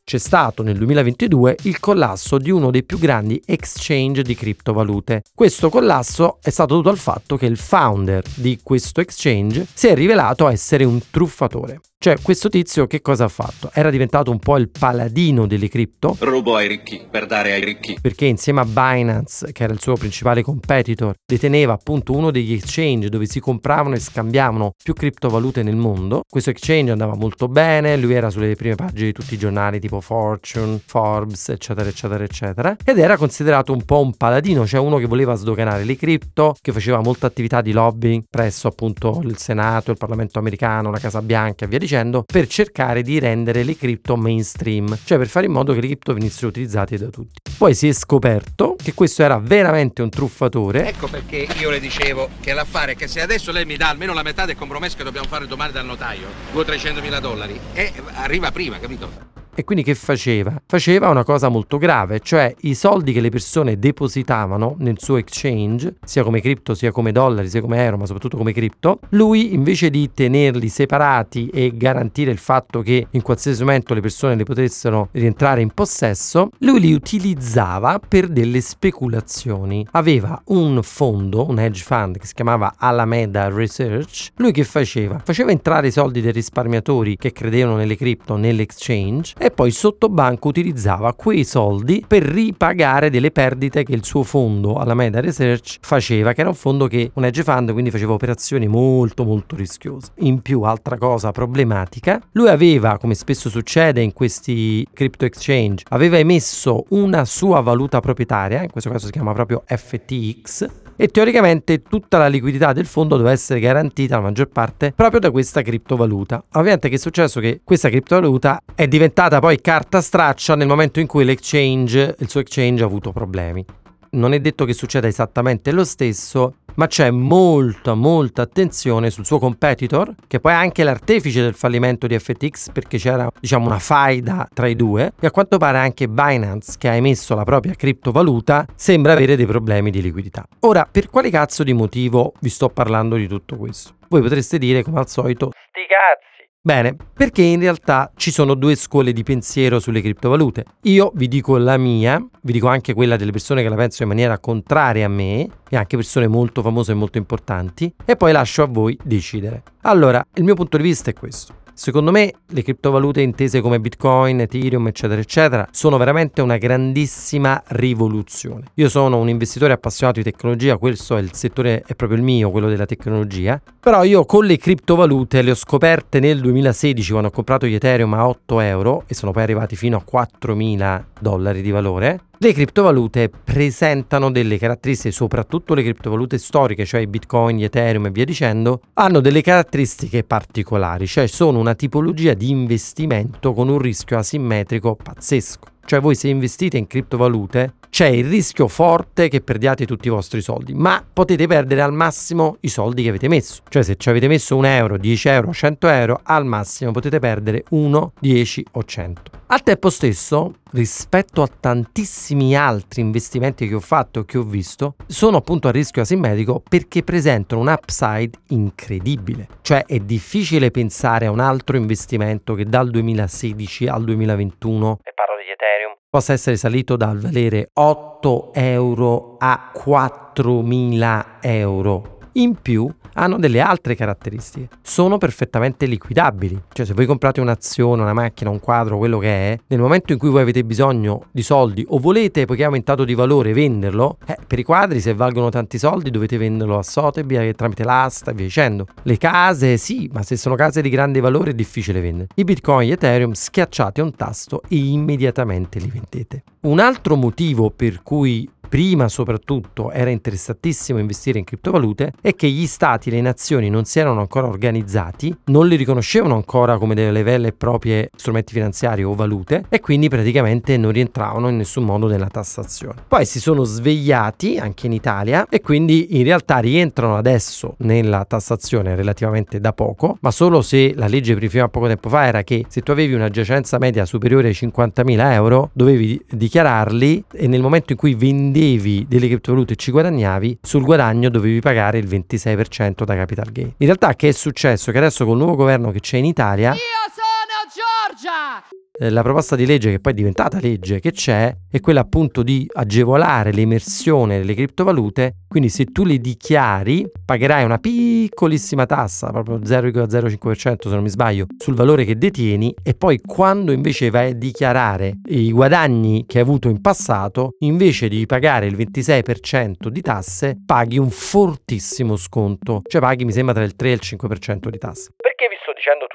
C'è 0.06 0.18
stato 0.18 0.64
nel 0.64 0.78
2022 0.78 1.58
il 1.64 1.80
collasso 1.80 2.38
di 2.38 2.52
uno 2.52 2.72
dei 2.72 2.84
più 2.84 3.00
grandi 3.00 3.42
exchange 3.46 4.22
di 4.22 4.36
criptovalute. 4.36 5.24
Questo 5.34 5.70
collasso 5.70 6.40
è 6.42 6.50
stato 6.50 6.74
dovuto 6.74 6.90
al 6.90 6.98
fatto 6.98 7.38
che 7.38 7.46
il 7.46 7.58
founder 7.58 8.24
di 8.36 8.60
questo 8.62 9.00
exchange 9.00 9.66
si 9.74 9.88
è 9.88 9.96
rivelato 9.96 10.48
essere 10.50 10.84
un 10.84 11.00
truffatore. 11.10 11.80
Cioè, 12.04 12.18
questo 12.22 12.50
tizio 12.50 12.86
che 12.86 13.00
cosa 13.00 13.24
ha 13.24 13.30
fatto? 13.30 13.70
Era 13.72 13.90
diventato 13.90 14.30
un 14.30 14.38
po' 14.38 14.58
il 14.58 14.68
paladino 14.68 15.48
delle 15.48 15.70
cripto. 15.70 16.18
Rubo 16.20 16.58
ai 16.58 16.68
ricchi 16.68 17.02
per 17.10 17.26
dare 17.26 17.54
ai 17.54 17.64
ricchi. 17.64 17.98
Perché 18.02 18.26
insieme 18.26 18.60
a 18.60 18.66
Binance, 18.66 19.54
che 19.54 19.64
era 19.64 19.72
il 19.72 19.80
suo 19.80 19.96
principale 19.96 20.42
competitor, 20.42 21.14
deteneva 21.26 21.72
appunto 21.72 22.12
uno 22.12 22.30
degli 22.30 22.52
exchange 22.52 23.08
dove 23.08 23.26
si 23.26 23.40
compravano 23.40 23.96
e 23.96 24.00
scambiavano 24.00 24.74
più 24.84 24.94
criptovalute 24.94 25.64
nel 25.64 25.78
mondo. 25.78 26.24
Questo 26.30 26.50
exchange 26.50 26.92
andava 26.92 27.16
molto 27.16 27.48
bene, 27.48 27.96
lui 27.96 28.14
era 28.14 28.30
sulle 28.30 28.54
prime 28.56 28.76
pagine 28.76 29.06
di 29.06 29.14
tutti 29.14 29.36
i 29.36 29.38
giornali 29.38 29.80
tipo 29.80 30.02
Fortune, 30.02 30.82
Forbes, 30.86 31.48
eccetera, 31.48 31.88
eccetera, 31.88 32.22
eccetera. 32.22 32.76
Ed 32.84 33.00
era 33.00 33.16
considerato 33.16 33.72
un 33.72 33.86
po' 33.86 34.02
un 34.02 34.18
paladino, 34.18 34.68
cioè 34.68 34.82
uno 34.82 34.98
che 34.98 35.06
voleva 35.06 35.36
sdoganare 35.36 35.86
le 35.86 35.96
cripto, 35.96 36.54
che 36.60 36.74
faceva 36.74 37.00
molta 37.00 37.28
attività 37.28 37.62
di 37.62 37.72
lobbying 37.72 38.24
presso 38.30 38.68
appunto 38.68 39.22
il 39.24 39.38
Senato, 39.38 39.90
il 39.92 39.98
Parlamento 39.98 40.38
americano, 40.38 40.92
la 40.92 41.00
Casa 41.00 41.22
Bianca 41.22 41.64
e 41.64 41.70
via 41.70 41.80
dicendo 41.80 41.92
dicendo, 41.94 42.24
per 42.24 42.48
cercare 42.48 43.04
di 43.04 43.19
rendere 43.19 43.63
le 43.63 43.75
cripto 43.75 44.16
mainstream, 44.16 44.98
cioè 45.04 45.18
per 45.18 45.28
fare 45.28 45.45
in 45.45 45.51
modo 45.51 45.74
che 45.74 45.81
le 45.81 45.88
cripto 45.88 46.13
venissero 46.13 46.48
utilizzate 46.48 46.98
da 46.98 47.07
tutti. 47.07 47.51
Poi 47.57 47.75
si 47.75 47.88
è 47.88 47.94
scoperto 47.94 48.75
che 48.81 48.94
questo 48.94 49.22
era 49.24 49.38
veramente 49.38 50.01
un 50.01 50.10
truffatore. 50.10 50.88
Ecco 50.88 51.07
perché 51.07 51.48
io 51.60 51.69
le 51.69 51.80
dicevo 51.80 52.30
che 52.42 52.54
l'affare 52.54 52.94
è 52.94 52.95
che 52.95 53.07
se 53.07 53.22
adesso 53.22 53.51
lei 53.51 53.66
mi 53.66 53.78
dà 53.78 53.90
almeno 53.90 54.13
la 54.13 54.24
metà 54.24 54.45
del 54.45 54.56
compromesso 54.56 54.98
che 54.98 55.04
dobbiamo 55.04 55.28
fare 55.28 55.45
domani 55.45 55.72
dal 55.72 55.86
notaio, 55.86 56.28
200-300 56.56 57.01
mila 57.01 57.19
dollari, 57.19 57.60
e 57.74 57.94
arriva 58.13 58.51
prima, 58.51 58.80
capito? 58.80 59.43
E 59.56 59.64
quindi 59.64 59.84
che 59.84 59.94
faceva? 59.94 60.60
Faceva 60.66 61.10
una 61.10 61.24
cosa 61.24 61.48
molto 61.48 61.78
grave, 61.78 62.20
cioè 62.22 62.56
i 62.62 62.74
soldi 62.74 63.14
che 63.14 63.22
le 63.22 63.30
persone 63.30 63.78
depositavano 63.78 64.76
nel 64.80 64.96
suo 64.98 65.18
exchange, 65.18 65.96
sia 66.04 66.24
come 66.24 66.42
cripto, 66.42 66.74
sia 66.74 66.92
come 66.92 67.12
dollari, 67.12 67.50
sia 67.50 67.62
come 67.62 67.84
euro, 67.84 67.98
ma 67.98 68.06
soprattutto 68.08 68.36
come 68.36 68.52
cripto, 68.52 69.00
lui 69.10 69.54
invece 69.54 69.92
di 69.92 70.10
tenerli 70.12 70.70
separati 70.70 71.50
e 71.50 71.72
garantire 71.76 72.32
il 72.32 72.40
fatto 72.40 72.82
che 72.82 73.06
in 73.12 73.22
qualsiasi 73.22 73.62
momento 73.62 73.94
le 73.94 74.02
persone 74.02 74.36
le 74.36 74.44
potessero 74.44 75.10
rientrare 75.12 75.62
in 75.62 75.70
possesso, 75.70 76.50
lui 76.60 76.80
li 76.80 76.94
utilizzava 76.94 78.00
per 78.00 78.30
delle 78.30 78.60
speculazioni. 78.60 79.86
Aveva 79.92 80.42
un 80.46 80.80
fondo, 80.82 81.48
un 81.48 81.60
hedge 81.60 81.84
fund 81.84 82.18
che 82.18 82.26
si 82.26 82.34
chiamava 82.34 82.74
Alameda 82.76 83.50
Research. 83.50 84.30
Lui 84.38 84.52
che 84.52 84.64
faceva? 84.64 85.22
Faceva 85.24 85.52
entrare 85.52 85.88
i 85.88 85.92
soldi 85.92 86.22
dei 86.22 86.32
risparmiatori 86.32 87.18
che 87.18 87.32
credevano 87.32 87.78
nelle 87.78 87.96
cripto 87.96 88.36
nell'exchange 88.36 89.42
e 89.44 89.51
poi 89.51 89.72
sotto 89.72 90.07
banco 90.07 90.48
utilizzava 90.48 91.13
quei 91.13 91.44
soldi 91.44 92.01
per 92.07 92.24
ripagare 92.24 93.10
delle 93.10 93.30
perdite 93.30 93.84
che 93.84 93.94
il 93.94 94.06
suo 94.06 94.24
fondo 94.24 94.75
alla 94.75 94.94
Meta 94.94 95.19
Research 95.19 95.80
faceva, 95.81 96.31
che 96.31 96.40
era 96.40 96.50
un 96.50 96.56
fondo 96.56 96.88
che 96.88 97.12
un 97.16 97.25
hedge 97.25 97.44
fund 97.44 97.74
quindi 97.74 97.92
faceva 97.92 98.13
operazioni 98.13 98.68
molto 98.68 99.25
molto 99.25 99.57
rischiose. 99.57 100.12
In 100.19 100.42
più, 100.42 100.62
altra 100.62 100.98
cosa 100.98 101.31
problematica, 101.31 102.22
lui 102.31 102.48
aveva, 102.48 102.98
come 102.98 103.16
spesso 103.16 103.50
succede 103.50 104.01
in 104.01 104.13
questi 104.13 104.88
crypto 104.94 105.25
exchange, 105.25 105.84
aveva 105.90 106.18
emesso 106.18 106.86
una 106.90 107.25
sua 107.25 107.60
valuta 107.60 108.00
proprietaria, 108.00 108.62
in 108.62 108.72
questo 108.72 108.90
caso 108.90 109.07
si 109.07 109.12
chiama 109.12 109.34
proprio 109.34 109.63
FTX, 109.66 110.82
e 110.95 111.07
teoricamente 111.07 111.81
tutta 111.81 112.18
la 112.18 112.28
liquidità 112.28 112.74
del 112.74 112.86
fondo 112.86 113.16
doveva 113.16 113.34
essere 113.34 113.60
garantita 113.60 114.16
la 114.16 114.22
maggior 114.22 114.50
parte 114.50 114.94
proprio 114.95 115.19
da 115.19 115.31
questa 115.31 115.62
criptovaluta. 115.62 116.44
Ovviamente 116.54 116.90
che 116.90 116.95
è 116.95 117.00
successo 117.00 117.40
che 117.40 117.62
questa 117.63 117.90
criptovaluta 117.90 118.62
è 118.75 118.88
diventata 118.88 119.40
poi 119.40 119.60
carta 119.62 120.01
straccia 120.01 120.56
nel 120.56 120.68
momento 120.68 121.00
in 121.00 121.07
cui 121.07 121.25
l'exchange, 121.25 122.16
il 122.19 122.30
suo 122.30 122.40
exchange 122.42 122.84
ha 122.84 122.86
avuto 122.86 123.12
problemi. 123.12 123.66
Non 124.12 124.34
è 124.34 124.40
detto 124.40 124.66
che 124.66 124.74
succeda 124.74 125.07
esattamente 125.07 125.72
lo 125.72 125.84
stesso, 125.84 126.57
ma 126.75 126.88
c'è 126.88 127.12
molta 127.12 127.94
molta 127.94 128.42
attenzione 128.42 129.10
sul 129.10 129.25
suo 129.25 129.40
competitor, 129.40 130.14
che 130.28 130.40
poi 130.40 130.52
è 130.54 130.56
anche 130.56 130.84
l'artefice 130.84 131.42
del 131.42 131.54
fallimento 131.54 132.08
di 132.08 132.18
FTX 132.18 132.72
perché 132.72 132.98
c'era 132.98 133.30
diciamo 133.40 133.66
una 133.66 133.80
faida 133.80 134.48
tra 134.54 134.68
i 134.68 134.75
due 134.75 135.14
e 135.20 135.28
a 135.28 135.31
quanto 135.31 135.58
pare 135.58 135.78
anche 135.78 136.08
Binance 136.08 136.75
che 136.78 136.90
ha 136.90 136.94
emesso 136.94 137.36
la 137.36 137.44
propria 137.44 137.74
criptovaluta 137.74 138.66
sembra 138.75 139.14
avere 139.14 139.36
dei 139.36 139.46
problemi 139.46 139.92
di 139.92 140.02
liquidità. 140.02 140.46
Ora, 140.62 140.88
per 140.90 141.10
quale 141.10 141.30
cazzo 141.30 141.64
di 141.64 141.74
motivo 141.74 142.34
vi 142.40 142.50
sto 142.50 142.70
parlando 142.70 143.16
di 143.16 143.28
tutto 143.28 143.56
questo? 143.56 143.96
Voi 144.08 144.22
potreste 144.22 144.58
dire 144.58 144.84
come 144.84 145.00
al 145.00 145.08
solito, 145.08 145.52
sti 145.52 145.86
cazzi 145.88 146.32
Bene, 146.65 146.95
perché 147.13 147.42
in 147.42 147.60
realtà 147.60 148.10
ci 148.15 148.31
sono 148.31 148.54
due 148.54 148.75
scuole 148.75 149.12
di 149.12 149.24
pensiero 149.24 149.81
sulle 149.81 150.00
criptovalute. 150.00 150.63
Io 150.83 151.12
vi 151.13 151.27
dico 151.27 151.57
la 151.57 151.75
mia, 151.75 152.25
vi 152.42 152.54
dico 152.54 152.69
anche 152.69 152.94
quella 152.94 153.18
delle 153.18 153.31
persone 153.31 153.62
che 153.62 153.68
la 153.68 153.75
pensano 153.75 154.10
in 154.10 154.15
maniera 154.15 154.39
contraria 154.39 155.07
a 155.07 155.10
me, 155.10 155.45
e 155.69 155.75
anche 155.75 155.98
persone 155.98 156.30
molto 156.30 156.62
famose 156.62 156.94
e 156.94 156.95
molto 156.95 157.18
importanti, 157.18 157.94
e 158.06 158.15
poi 158.15 158.31
lascio 158.31 158.63
a 158.63 158.68
voi 158.68 158.98
decidere. 159.04 159.63
Allora, 159.81 160.25
il 160.36 160.45
mio 160.45 160.56
punto 160.56 160.77
di 160.77 160.83
vista 160.83 161.10
è 161.10 161.13
questo. 161.13 161.54
Secondo 161.75 162.12
me 162.12 162.34
le 162.50 162.62
criptovalute 162.62 163.22
intese 163.22 163.60
come 163.60 163.80
Bitcoin, 163.80 164.42
Ethereum, 164.42 164.88
eccetera, 164.88 165.20
eccetera, 165.20 165.68
sono 165.72 165.98
veramente 165.98 166.42
una 166.42 166.58
grandissima 166.58 167.62
rivoluzione. 167.68 168.66
Io 168.75 168.90
sono 168.90 169.18
un 169.18 169.28
investitore 169.28 169.74
appassionato 169.74 170.20
di 170.20 170.30
tecnologia, 170.30 170.78
questo 170.78 171.18
è 171.18 171.22
il 171.22 171.34
settore, 171.34 171.84
è 171.86 171.96
proprio 171.96 172.20
il 172.20 172.24
mio, 172.24 172.52
quello 172.52 172.70
della 172.70 172.86
tecnologia, 172.86 173.60
però 173.80 174.04
io 174.04 174.24
con 174.25 174.46
le 174.46 174.58
criptovalute 174.58 175.42
le 175.42 175.52
ho 175.52 175.56
scoperte 175.56 176.20
nel 176.20 176.40
2016 176.42 177.10
quando 177.10 177.30
ho 177.30 177.31
comprato 177.31 177.66
gli 177.66 177.74
Ethereum 177.74 178.14
a 178.14 178.28
8 178.28 178.60
euro 178.60 179.04
e 179.08 179.16
sono 179.16 179.31
poi 179.31 179.42
arrivati 179.44 179.76
fino 179.76 179.98
a 179.98 180.04
4.000 180.10 181.04
dollari 181.19 181.62
di 181.62 181.72
valore 181.72 182.22
le 182.44 182.51
criptovalute 182.51 183.30
presentano 183.30 184.30
delle 184.30 184.57
caratteristiche, 184.57 185.13
soprattutto 185.13 185.74
le 185.74 185.81
criptovalute 185.81 186.38
storiche, 186.38 186.86
cioè 186.86 187.07
bitcoin, 187.07 187.63
ethereum 187.63 188.07
e 188.07 188.12
via 188.12 188.25
dicendo, 188.25 188.81
hanno 188.95 189.22
delle 189.22 189.42
caratteristiche 189.42 190.25
particolari, 190.25 191.07
cioè 191.07 191.25
sono 191.28 191.60
una 191.60 191.74
tipologia 191.74 192.34
di 192.34 192.50
investimento 192.50 193.54
con 193.54 193.69
un 193.69 193.78
rischio 193.78 194.18
asimmetrico 194.18 194.95
pazzesco. 195.01 195.73
Cioè 195.85 196.00
voi 196.00 196.15
se 196.15 196.30
investite 196.30 196.77
in 196.77 196.88
criptovalute 196.88 197.75
c'è 197.89 198.07
il 198.07 198.25
rischio 198.25 198.68
forte 198.68 199.27
che 199.27 199.41
perdiate 199.41 199.85
tutti 199.85 200.07
i 200.07 200.09
vostri 200.09 200.41
soldi, 200.41 200.74
ma 200.74 201.06
potete 201.13 201.45
perdere 201.45 201.81
al 201.81 201.94
massimo 201.94 202.57
i 202.62 202.68
soldi 202.68 203.03
che 203.03 203.09
avete 203.09 203.27
messo. 203.27 203.62
Cioè 203.69 203.83
se 203.83 203.97
ci 203.97 204.09
avete 204.09 204.27
messo 204.27 204.56
un 204.56 204.65
euro, 204.65 204.97
10 204.97 205.27
euro, 205.30 205.53
100 205.53 205.88
euro, 205.89 206.19
al 206.24 206.44
massimo 206.44 206.91
potete 206.91 207.19
perdere 207.19 207.65
1, 207.69 208.13
10 208.19 208.65
o 208.71 208.83
100. 208.83 209.21
Al 209.45 209.62
tempo 209.62 209.91
stesso, 209.91 210.56
rispetto 210.71 211.44
a 211.44 211.47
tantissimi 211.47 212.56
altri 212.56 213.01
investimenti 213.01 213.68
che 213.68 213.75
ho 213.75 213.80
fatto 213.80 214.21
e 214.21 214.25
che 214.25 214.39
ho 214.39 214.44
visto, 214.44 214.95
sono 215.06 215.38
appunto 215.38 215.68
a 215.68 215.71
rischio 215.71 216.01
asimmetrico 216.01 216.63
perché 216.68 217.03
presentano 217.03 217.62
un 217.62 217.68
upside 217.68 218.31
incredibile. 218.47 219.47
Cioè 219.62 219.85
è 219.85 219.99
difficile 219.99 220.71
pensare 220.71 221.28
a 221.28 221.31
un 221.31 221.40
altro 221.40 221.78
investimento 221.78 222.56
che 222.56 222.66
dal 222.66 222.90
2016 222.90 223.85
al 223.85 224.04
2021, 224.04 224.99
e 225.04 225.11
parlo 225.13 225.32
degli 225.44 225.52
Ethereum, 225.52 225.94
possa 226.09 226.33
essere 226.33 226.56
salito 226.56 226.95
dal 226.95 227.19
valere 227.19 227.69
8 227.73 228.54
euro 228.54 229.35
a 229.38 229.71
4.000 229.76 231.26
euro. 231.42 232.22
In 232.33 232.56
più, 232.61 232.90
hanno 233.13 233.37
delle 233.37 233.59
altre 233.59 233.95
caratteristiche. 233.95 234.69
Sono 234.81 235.18
perfettamente 235.18 235.85
liquidabili. 235.85 236.59
Cioè, 236.71 236.85
se 236.85 236.94
voi 236.94 237.06
comprate 237.06 237.42
un'azione, 237.42 238.02
una 238.02 238.13
macchina, 238.13 238.49
un 238.49 238.59
quadro, 238.59 238.97
quello 238.97 239.19
che 239.19 239.52
è, 239.52 239.59
nel 239.68 239.80
momento 239.80 240.13
in 240.13 240.19
cui 240.19 240.30
voi 240.30 240.42
avete 240.42 240.63
bisogno 240.63 241.25
di 241.31 241.44
soldi 241.44 241.85
o 241.90 241.99
volete, 241.99 242.45
poiché 242.45 242.63
è 242.63 242.66
aumentato 242.66 243.04
di 243.04 243.13
valore, 243.13 243.54
venderlo, 243.54 244.18
eh, 244.25 244.37
per 244.47 244.57
i 244.57 244.63
quadri, 244.63 244.99
se 244.99 245.13
valgono 245.13 245.49
tanti 245.49 245.78
soldi, 245.78 246.09
dovete 246.09 246.37
venderlo 246.37 246.78
a 246.78 246.83
Sotheby 246.83 247.54
tramite 247.54 247.83
l'asta 247.83 248.31
e 248.31 248.33
via 248.33 248.45
dicendo. 248.45 248.87
Le 249.04 249.18
case, 249.18 249.78
sì, 249.78 250.09
ma 250.11 250.23
se 250.23 250.35
sono 250.35 250.56
case 250.56 250.81
di 250.81 250.90
grande 250.90 251.19
valore 251.19 251.52
è 251.52 251.54
difficile 251.54 252.02
vendere. 252.02 252.30
I 252.35 252.44
bitcoin 252.44 252.90
e 252.90 252.94
ethereum 252.94 253.33
schiacciate 253.33 254.02
un 254.02 254.16
tasto 254.16 254.61
e 254.68 254.78
immediatamente 254.78 255.80
li 255.80 255.92
vendete. 255.92 256.44
Un 256.61 256.80
altro 256.80 257.16
motivo 257.16 257.69
per 257.69 258.02
cui 258.02 258.49
prima 258.73 259.07
soprattutto 259.07 259.92
era 259.92 260.09
interessantissimo 260.09 260.97
investire 260.97 261.37
in 261.37 261.45
criptovalute 261.45 262.11
è 262.19 262.33
che 262.33 262.47
gli 262.49 262.65
stati, 262.65 263.11
le 263.11 263.21
nazioni 263.21 263.69
non 263.69 263.85
si 263.85 263.99
erano 263.99 264.19
ancora 264.19 264.47
organizzati, 264.47 265.31
non 265.45 265.68
li 265.68 265.75
riconoscevano 265.75 266.33
ancora 266.33 266.80
come 266.80 266.95
delle 266.95 267.21
vere 267.21 267.49
e 267.49 267.51
proprie 267.51 268.09
strumenti 268.15 268.51
finanziari 268.51 269.03
o 269.03 269.13
valute 269.13 269.65
e 269.69 269.80
quindi 269.80 270.09
praticamente 270.09 270.75
non 270.77 270.92
rientravano 270.92 271.49
in 271.49 271.57
nessun 271.57 271.83
modo 271.83 272.07
nella 272.07 272.30
tassazione. 272.30 273.03
Poi 273.07 273.27
si 273.27 273.39
sono 273.39 273.63
svegliati 273.63 274.57
anche 274.57 274.87
in 274.87 274.94
Italia 274.94 275.45
e 275.51 275.61
quindi 275.61 276.18
in 276.18 276.23
realtà 276.23 276.57
rientrano 276.57 277.15
adesso 277.15 277.75
nella 277.81 278.25
tassazione 278.25 278.95
relativamente 278.95 279.59
da 279.59 279.73
poco, 279.73 280.18
ma 280.21 280.31
solo 280.31 280.63
se 280.63 280.95
la 280.95 281.06
legge 281.06 281.37
fino 281.47 281.65
a 281.65 281.69
poco 281.69 281.85
tempo 281.85 282.09
fa 282.09 282.25
era 282.25 282.42
che 282.42 282.65
se 282.69 282.81
tu 282.81 282.89
avevi 282.89 283.13
una 283.13 283.30
giacenza 283.30 283.77
media 283.77 284.03
superiore 284.03 284.47
ai 284.47 284.56
50.000 284.56 285.31
euro 285.33 285.69
dovevi 285.73 286.19
dichiararli 286.27 287.25
e 287.33 287.45
nel 287.45 287.61
momento 287.61 287.92
in 287.92 287.99
cui 287.99 288.15
vendevi 288.15 288.61
vendevi 288.64 289.06
delle 289.08 289.28
criptovalute 289.28 289.74
e 289.74 289.76
ci 289.76 289.92
guadagnavi, 289.92 290.60
sul 290.62 290.84
guadagno 290.84 291.30
dovevi 291.30 291.60
pagare 291.60 291.98
il 291.98 292.08
26% 292.08 293.04
da 293.04 293.16
capital 293.16 293.52
gain. 293.52 293.74
In 293.78 293.86
realtà 293.86 294.16
che 294.16 294.30
è 294.30 294.32
successo? 294.32 294.92
Che 294.92 294.98
adesso 294.98 295.26
col 295.26 295.38
nuovo 295.38 295.56
governo 295.56 295.92
che 295.92 296.00
c'è 296.00 296.18
in 296.18 296.26
Italia... 296.26 296.72
Io 296.72 296.80
sono 297.12 298.16
Giorgia! 298.18 298.82
Eh, 299.00 299.09
la 299.09 299.21
proposta 299.23 299.56
di 299.56 299.66
legge 299.66 299.90
che 299.90 300.00
poi 300.00 300.12
è 300.12 300.16
diventata 300.16 300.59
legge 300.59 301.00
che 301.00 301.12
c'è 301.12 301.54
è 301.69 301.80
quella 301.80 302.02
appunto 302.02 302.44
di 302.44 302.68
agevolare 302.71 303.52
l'emersione 303.52 304.38
delle 304.38 304.54
criptovalute, 304.54 305.38
quindi 305.47 305.69
se 305.69 305.85
tu 305.85 306.04
le 306.04 306.19
dichiari 306.19 307.09
pagherai 307.26 307.64
una 307.64 307.80
piccolissima 307.80 308.85
tassa, 308.85 309.31
proprio 309.31 309.57
0,05% 309.57 310.76
se 310.83 310.90
non 310.90 311.02
mi 311.02 311.09
sbaglio, 311.09 311.47
sul 311.57 311.73
valore 311.73 312.06
che 312.06 312.18
detieni. 312.18 312.73
E 312.83 312.94
poi 312.94 313.19
quando 313.19 313.71
invece 313.71 314.12
vai 314.12 314.31
a 314.31 314.35
dichiarare 314.35 315.14
i 315.30 315.52
guadagni 315.52 316.26
che 316.28 316.38
hai 316.38 316.44
avuto 316.44 316.69
in 316.69 316.80
passato, 316.81 317.56
invece 317.59 318.07
di 318.07 318.26
pagare 318.28 318.68
il 318.68 318.76
26% 318.76 319.88
di 319.88 320.02
tasse, 320.02 320.57
paghi 320.64 321.00
un 321.00 321.09
fortissimo 321.09 322.16
sconto, 322.16 322.81
cioè 322.88 323.02
paghi 323.02 323.26
mi 323.26 323.31
sembra 323.31 323.56
tra 323.56 323.64
il 323.64 323.76
3 323.76 323.90
e 323.90 323.94
il 323.94 324.02
5% 324.04 324.69
di 324.69 324.78
tasse. 324.78 325.12
Perché 325.18 325.47
vi 325.50 325.56
sto 325.62 325.73
dicendo 325.73 326.06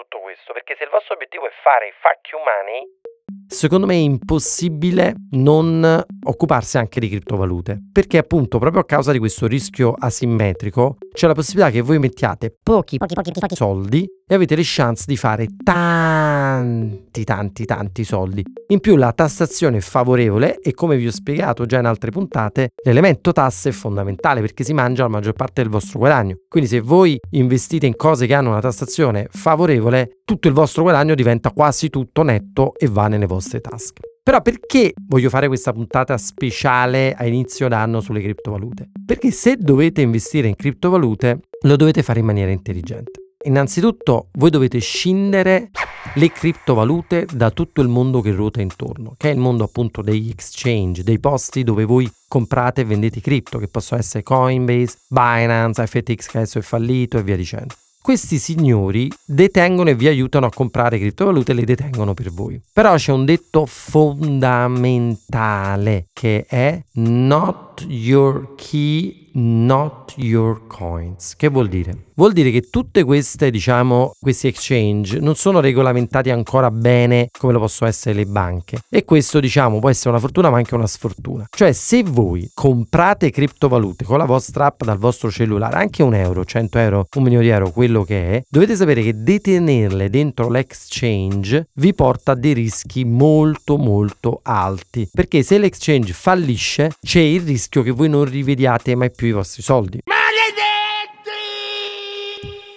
se 0.78 0.84
il 0.84 0.90
vostro 0.90 1.14
obiettivo 1.14 1.44
è 1.44 1.52
fare 1.62 1.92
fuck 2.00 2.30
you 2.30 2.38
money, 2.38 2.86
Secondo 3.50 3.86
me 3.86 3.94
è 3.94 3.96
impossibile 3.96 5.14
non 5.30 6.04
occuparsi 6.24 6.76
anche 6.76 7.00
di 7.00 7.08
criptovalute, 7.08 7.78
perché 7.90 8.18
appunto 8.18 8.58
proprio 8.58 8.82
a 8.82 8.84
causa 8.84 9.10
di 9.10 9.18
questo 9.18 9.46
rischio 9.46 9.94
asimmetrico 9.98 10.98
c'è 11.18 11.26
la 11.26 11.34
possibilità 11.34 11.72
che 11.72 11.80
voi 11.80 11.98
mettiate 11.98 12.56
pochi, 12.62 12.96
pochi, 12.96 13.14
pochi, 13.14 13.32
pochi 13.32 13.56
soldi 13.56 14.08
e 14.24 14.34
avete 14.36 14.54
le 14.54 14.62
chance 14.64 15.02
di 15.04 15.16
fare 15.16 15.48
tanti, 15.64 17.24
tanti, 17.24 17.64
tanti 17.64 18.04
soldi. 18.04 18.44
In 18.68 18.78
più 18.78 18.94
la 18.94 19.12
tassazione 19.12 19.78
è 19.78 19.80
favorevole 19.80 20.60
e 20.60 20.74
come 20.74 20.96
vi 20.96 21.08
ho 21.08 21.10
spiegato 21.10 21.66
già 21.66 21.80
in 21.80 21.86
altre 21.86 22.12
puntate, 22.12 22.70
l'elemento 22.84 23.32
tasse 23.32 23.70
è 23.70 23.72
fondamentale 23.72 24.40
perché 24.40 24.62
si 24.62 24.72
mangia 24.72 25.02
la 25.02 25.08
maggior 25.08 25.32
parte 25.32 25.60
del 25.62 25.72
vostro 25.72 25.98
guadagno. 25.98 26.36
Quindi 26.48 26.68
se 26.68 26.78
voi 26.78 27.18
investite 27.30 27.86
in 27.86 27.96
cose 27.96 28.28
che 28.28 28.34
hanno 28.34 28.50
una 28.50 28.60
tassazione 28.60 29.26
favorevole, 29.28 30.20
tutto 30.24 30.46
il 30.46 30.54
vostro 30.54 30.82
guadagno 30.82 31.16
diventa 31.16 31.50
quasi 31.50 31.90
tutto 31.90 32.22
netto 32.22 32.74
e 32.76 32.86
va 32.86 33.08
nelle 33.08 33.26
vostre 33.26 33.60
tasche. 33.60 34.17
Però 34.28 34.42
perché 34.42 34.92
voglio 35.06 35.30
fare 35.30 35.46
questa 35.46 35.72
puntata 35.72 36.18
speciale 36.18 37.14
a 37.14 37.24
inizio 37.24 37.66
d'anno 37.66 38.02
sulle 38.02 38.20
criptovalute? 38.20 38.90
Perché 39.06 39.30
se 39.30 39.56
dovete 39.56 40.02
investire 40.02 40.48
in 40.48 40.54
criptovalute 40.54 41.40
lo 41.62 41.76
dovete 41.76 42.02
fare 42.02 42.18
in 42.20 42.26
maniera 42.26 42.50
intelligente. 42.50 43.12
Innanzitutto 43.44 44.28
voi 44.32 44.50
dovete 44.50 44.80
scindere 44.80 45.70
le 46.14 46.30
criptovalute 46.30 47.26
da 47.32 47.50
tutto 47.50 47.80
il 47.80 47.88
mondo 47.88 48.20
che 48.20 48.32
ruota 48.32 48.60
intorno, 48.60 49.14
che 49.16 49.30
è 49.30 49.32
il 49.32 49.38
mondo 49.38 49.64
appunto 49.64 50.02
degli 50.02 50.28
exchange, 50.28 51.04
dei 51.04 51.18
posti 51.18 51.64
dove 51.64 51.86
voi 51.86 52.06
comprate 52.28 52.82
e 52.82 52.84
vendete 52.84 53.22
cripto, 53.22 53.56
che 53.56 53.68
possono 53.68 53.98
essere 53.98 54.22
Coinbase, 54.22 54.98
Binance, 55.08 55.86
FTX 55.86 56.26
che 56.26 56.36
adesso 56.36 56.58
è 56.58 56.62
fallito 56.62 57.16
e 57.16 57.22
via 57.22 57.36
dicendo. 57.36 57.74
Questi 58.08 58.38
signori 58.38 59.12
detengono 59.22 59.90
e 59.90 59.94
vi 59.94 60.06
aiutano 60.06 60.46
a 60.46 60.50
comprare 60.50 60.98
criptovalute 60.98 61.52
e 61.52 61.54
le 61.54 61.66
detengono 61.66 62.14
per 62.14 62.30
voi. 62.30 62.58
Però 62.72 62.94
c'è 62.94 63.12
un 63.12 63.26
detto 63.26 63.66
fondamentale 63.66 66.06
che 66.14 66.46
è 66.48 66.82
not 66.92 67.67
your 67.86 68.54
key, 68.56 69.28
not 69.32 70.14
your 70.16 70.66
coins. 70.66 71.34
Che 71.36 71.48
vuol 71.48 71.68
dire? 71.68 72.06
Vuol 72.14 72.32
dire 72.32 72.50
che 72.50 72.62
tutte 72.62 73.04
queste, 73.04 73.50
diciamo, 73.50 74.14
questi 74.18 74.48
exchange 74.48 75.20
non 75.20 75.36
sono 75.36 75.60
regolamentati 75.60 76.30
ancora 76.30 76.70
bene 76.70 77.28
come 77.38 77.52
lo 77.52 77.60
possono 77.60 77.88
essere 77.88 78.16
le 78.16 78.26
banche. 78.26 78.80
E 78.90 79.04
questo, 79.04 79.38
diciamo, 79.38 79.78
può 79.78 79.88
essere 79.88 80.10
una 80.10 80.18
fortuna 80.18 80.50
ma 80.50 80.56
anche 80.56 80.74
una 80.74 80.88
sfortuna. 80.88 81.46
Cioè, 81.48 81.72
se 81.72 82.02
voi 82.02 82.50
comprate 82.52 83.30
criptovalute 83.30 84.04
con 84.04 84.18
la 84.18 84.24
vostra 84.24 84.66
app 84.66 84.82
dal 84.82 84.98
vostro 84.98 85.30
cellulare, 85.30 85.76
anche 85.76 86.02
un 86.02 86.14
euro, 86.14 86.44
100 86.44 86.78
euro, 86.78 87.06
un 87.16 87.22
milione 87.22 87.44
di 87.44 87.50
euro, 87.50 87.70
quello 87.70 88.02
che 88.02 88.32
è, 88.32 88.42
dovete 88.48 88.74
sapere 88.74 89.02
che 89.02 89.22
detenerle 89.22 90.10
dentro 90.10 90.48
l'exchange 90.48 91.68
vi 91.74 91.94
porta 91.94 92.32
a 92.32 92.34
dei 92.34 92.54
rischi 92.54 93.04
molto 93.04 93.76
molto 93.76 94.40
alti. 94.42 95.08
Perché 95.12 95.44
se 95.44 95.58
l'exchange 95.58 96.12
fallisce, 96.12 96.90
c'è 97.00 97.20
il 97.20 97.42
rischio 97.42 97.67
che 97.68 97.90
voi 97.90 98.08
non 98.08 98.24
rivediate 98.24 98.94
mai 98.94 99.10
più 99.10 99.28
i 99.28 99.32
vostri 99.32 99.62
soldi. 99.62 100.00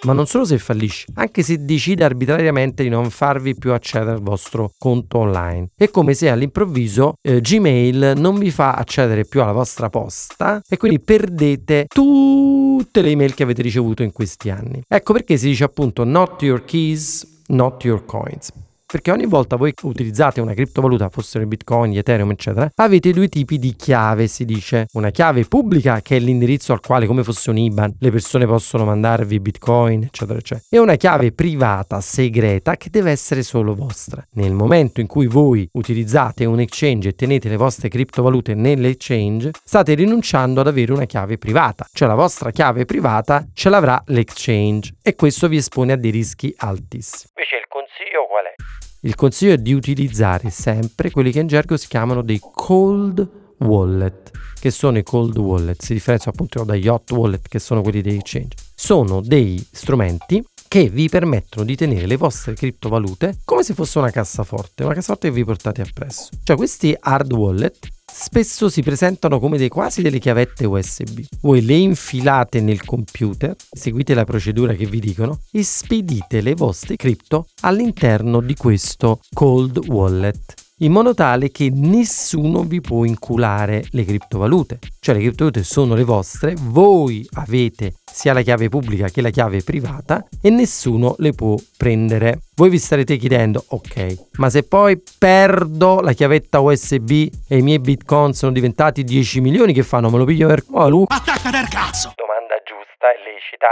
Ma 0.04 0.12
non 0.12 0.26
solo 0.26 0.44
se 0.44 0.58
fallisce, 0.58 1.06
anche 1.14 1.44
se 1.44 1.64
decide 1.64 2.02
arbitrariamente 2.02 2.82
di 2.82 2.88
non 2.88 3.08
farvi 3.10 3.54
più 3.54 3.72
accedere 3.72 4.10
al 4.10 4.20
vostro 4.20 4.72
conto 4.76 5.18
online. 5.18 5.68
È 5.76 5.90
come 5.90 6.14
se 6.14 6.28
all'improvviso 6.28 7.14
eh, 7.22 7.40
Gmail 7.40 8.14
non 8.16 8.36
vi 8.36 8.50
fa 8.50 8.74
accedere 8.74 9.24
più 9.24 9.42
alla 9.42 9.52
vostra 9.52 9.90
posta 9.90 10.60
e 10.68 10.76
quindi 10.76 10.98
perdete 10.98 11.86
tutte 11.86 13.00
le 13.00 13.10
email 13.10 13.34
che 13.34 13.44
avete 13.44 13.62
ricevuto 13.62 14.02
in 14.02 14.10
questi 14.10 14.50
anni. 14.50 14.82
Ecco 14.88 15.12
perché 15.12 15.36
si 15.36 15.46
dice 15.46 15.62
appunto 15.62 16.02
not 16.02 16.42
your 16.42 16.64
keys, 16.64 17.44
not 17.48 17.84
your 17.84 18.04
coins. 18.04 18.50
Perché 18.92 19.10
ogni 19.10 19.24
volta 19.24 19.56
voi 19.56 19.72
utilizzate 19.84 20.42
una 20.42 20.52
criptovaluta, 20.52 21.08
fossero 21.08 21.46
Bitcoin, 21.46 21.96
Ethereum, 21.96 22.30
eccetera, 22.32 22.70
avete 22.74 23.10
due 23.12 23.26
tipi 23.28 23.58
di 23.58 23.74
chiave, 23.74 24.26
si 24.26 24.44
dice. 24.44 24.86
Una 24.92 25.08
chiave 25.08 25.46
pubblica, 25.46 26.02
che 26.02 26.16
è 26.16 26.18
l'indirizzo 26.18 26.74
al 26.74 26.80
quale, 26.80 27.06
come 27.06 27.24
fosse 27.24 27.48
un 27.48 27.56
IBAN, 27.56 27.94
le 28.00 28.10
persone 28.10 28.44
possono 28.44 28.84
mandarvi 28.84 29.40
Bitcoin, 29.40 30.02
eccetera, 30.02 30.38
eccetera. 30.38 30.66
E 30.68 30.78
una 30.78 30.96
chiave 30.96 31.32
privata, 31.32 32.02
segreta, 32.02 32.76
che 32.76 32.90
deve 32.90 33.12
essere 33.12 33.42
solo 33.42 33.74
vostra. 33.74 34.22
Nel 34.32 34.52
momento 34.52 35.00
in 35.00 35.06
cui 35.06 35.26
voi 35.26 35.66
utilizzate 35.72 36.44
un 36.44 36.60
exchange 36.60 37.08
e 37.08 37.14
tenete 37.14 37.48
le 37.48 37.56
vostre 37.56 37.88
criptovalute 37.88 38.52
nell'exchange, 38.52 39.52
state 39.64 39.94
rinunciando 39.94 40.60
ad 40.60 40.66
avere 40.66 40.92
una 40.92 41.06
chiave 41.06 41.38
privata. 41.38 41.86
Cioè 41.90 42.06
la 42.06 42.14
vostra 42.14 42.50
chiave 42.50 42.84
privata 42.84 43.46
ce 43.54 43.70
l'avrà 43.70 44.02
l'exchange 44.08 44.96
e 45.00 45.14
questo 45.14 45.48
vi 45.48 45.56
espone 45.56 45.92
a 45.92 45.96
dei 45.96 46.10
rischi 46.10 46.52
altissimi. 46.58 47.30
invece 47.34 47.56
il 47.56 47.66
consiglio 48.02 48.26
qual 48.26 48.44
è? 48.44 48.54
Il 49.04 49.14
consiglio 49.14 49.52
è 49.52 49.58
di 49.58 49.72
utilizzare 49.72 50.50
sempre 50.50 51.10
quelli 51.10 51.32
che 51.32 51.40
in 51.40 51.46
gergo 51.46 51.76
si 51.76 51.88
chiamano 51.88 52.22
dei 52.22 52.40
cold 52.40 53.28
wallet. 53.58 54.30
Che 54.58 54.70
sono 54.70 54.98
i 54.98 55.02
cold 55.02 55.36
wallet? 55.38 55.80
Si 55.82 55.92
differenziano 55.92 56.36
appunto 56.36 56.64
dagli 56.64 56.86
hot 56.86 57.10
wallet 57.10 57.48
che 57.48 57.58
sono 57.58 57.82
quelli 57.82 58.00
dei 58.00 58.16
exchange. 58.16 58.56
Sono 58.74 59.20
dei 59.20 59.64
strumenti 59.70 60.44
che 60.68 60.88
vi 60.88 61.08
permettono 61.08 61.64
di 61.64 61.76
tenere 61.76 62.06
le 62.06 62.16
vostre 62.16 62.54
criptovalute 62.54 63.40
come 63.44 63.62
se 63.62 63.74
fosse 63.74 63.98
una 63.98 64.10
cassaforte, 64.10 64.84
una 64.84 64.94
cassaforte 64.94 65.28
che 65.28 65.34
vi 65.34 65.44
portate 65.44 65.82
appresso. 65.82 66.30
Cioè 66.42 66.56
questi 66.56 66.96
hard 66.98 67.32
wallet 67.32 67.88
spesso 68.12 68.68
si 68.68 68.82
presentano 68.82 69.40
come 69.40 69.56
dei 69.56 69.68
quasi 69.68 70.02
delle 70.02 70.18
chiavette 70.18 70.66
USB. 70.66 71.20
Voi 71.40 71.64
le 71.64 71.74
infilate 71.74 72.60
nel 72.60 72.84
computer, 72.84 73.56
seguite 73.70 74.14
la 74.14 74.24
procedura 74.24 74.74
che 74.74 74.86
vi 74.86 75.00
dicono 75.00 75.40
e 75.50 75.64
spedite 75.64 76.40
le 76.40 76.54
vostre 76.54 76.96
cripto 76.96 77.46
all'interno 77.62 78.40
di 78.40 78.54
questo 78.54 79.20
cold 79.32 79.78
wallet 79.88 80.61
in 80.82 80.90
modo 80.90 81.14
tale 81.14 81.50
che 81.50 81.70
nessuno 81.72 82.62
vi 82.62 82.80
può 82.80 83.04
inculare 83.04 83.84
le 83.90 84.04
criptovalute. 84.04 84.78
Cioè 85.00 85.14
le 85.14 85.20
criptovalute 85.20 85.62
sono 85.62 85.94
le 85.94 86.02
vostre, 86.04 86.54
voi 86.58 87.26
avete 87.34 87.94
sia 88.12 88.32
la 88.32 88.42
chiave 88.42 88.68
pubblica 88.68 89.08
che 89.08 89.22
la 89.22 89.30
chiave 89.30 89.62
privata 89.62 90.24
e 90.40 90.50
nessuno 90.50 91.14
le 91.18 91.32
può 91.32 91.56
prendere. 91.76 92.40
Voi 92.56 92.68
vi 92.68 92.78
starete 92.78 93.16
chiedendo, 93.16 93.64
ok, 93.68 94.14
ma 94.38 94.50
se 94.50 94.64
poi 94.64 95.00
perdo 95.18 96.00
la 96.00 96.12
chiavetta 96.12 96.58
USB 96.60 97.10
e 97.48 97.56
i 97.56 97.62
miei 97.62 97.78
bitcoin 97.78 98.32
sono 98.32 98.52
diventati 98.52 99.04
10 99.04 99.40
milioni, 99.40 99.72
che 99.72 99.84
fanno? 99.84 100.10
Me 100.10 100.18
lo 100.18 100.24
piglio 100.24 100.48
per 100.48 100.64
culo? 100.64 101.06
Domanda 102.16 102.56
giusta 102.64 103.06
e 103.12 103.22
lecita. 103.22 103.68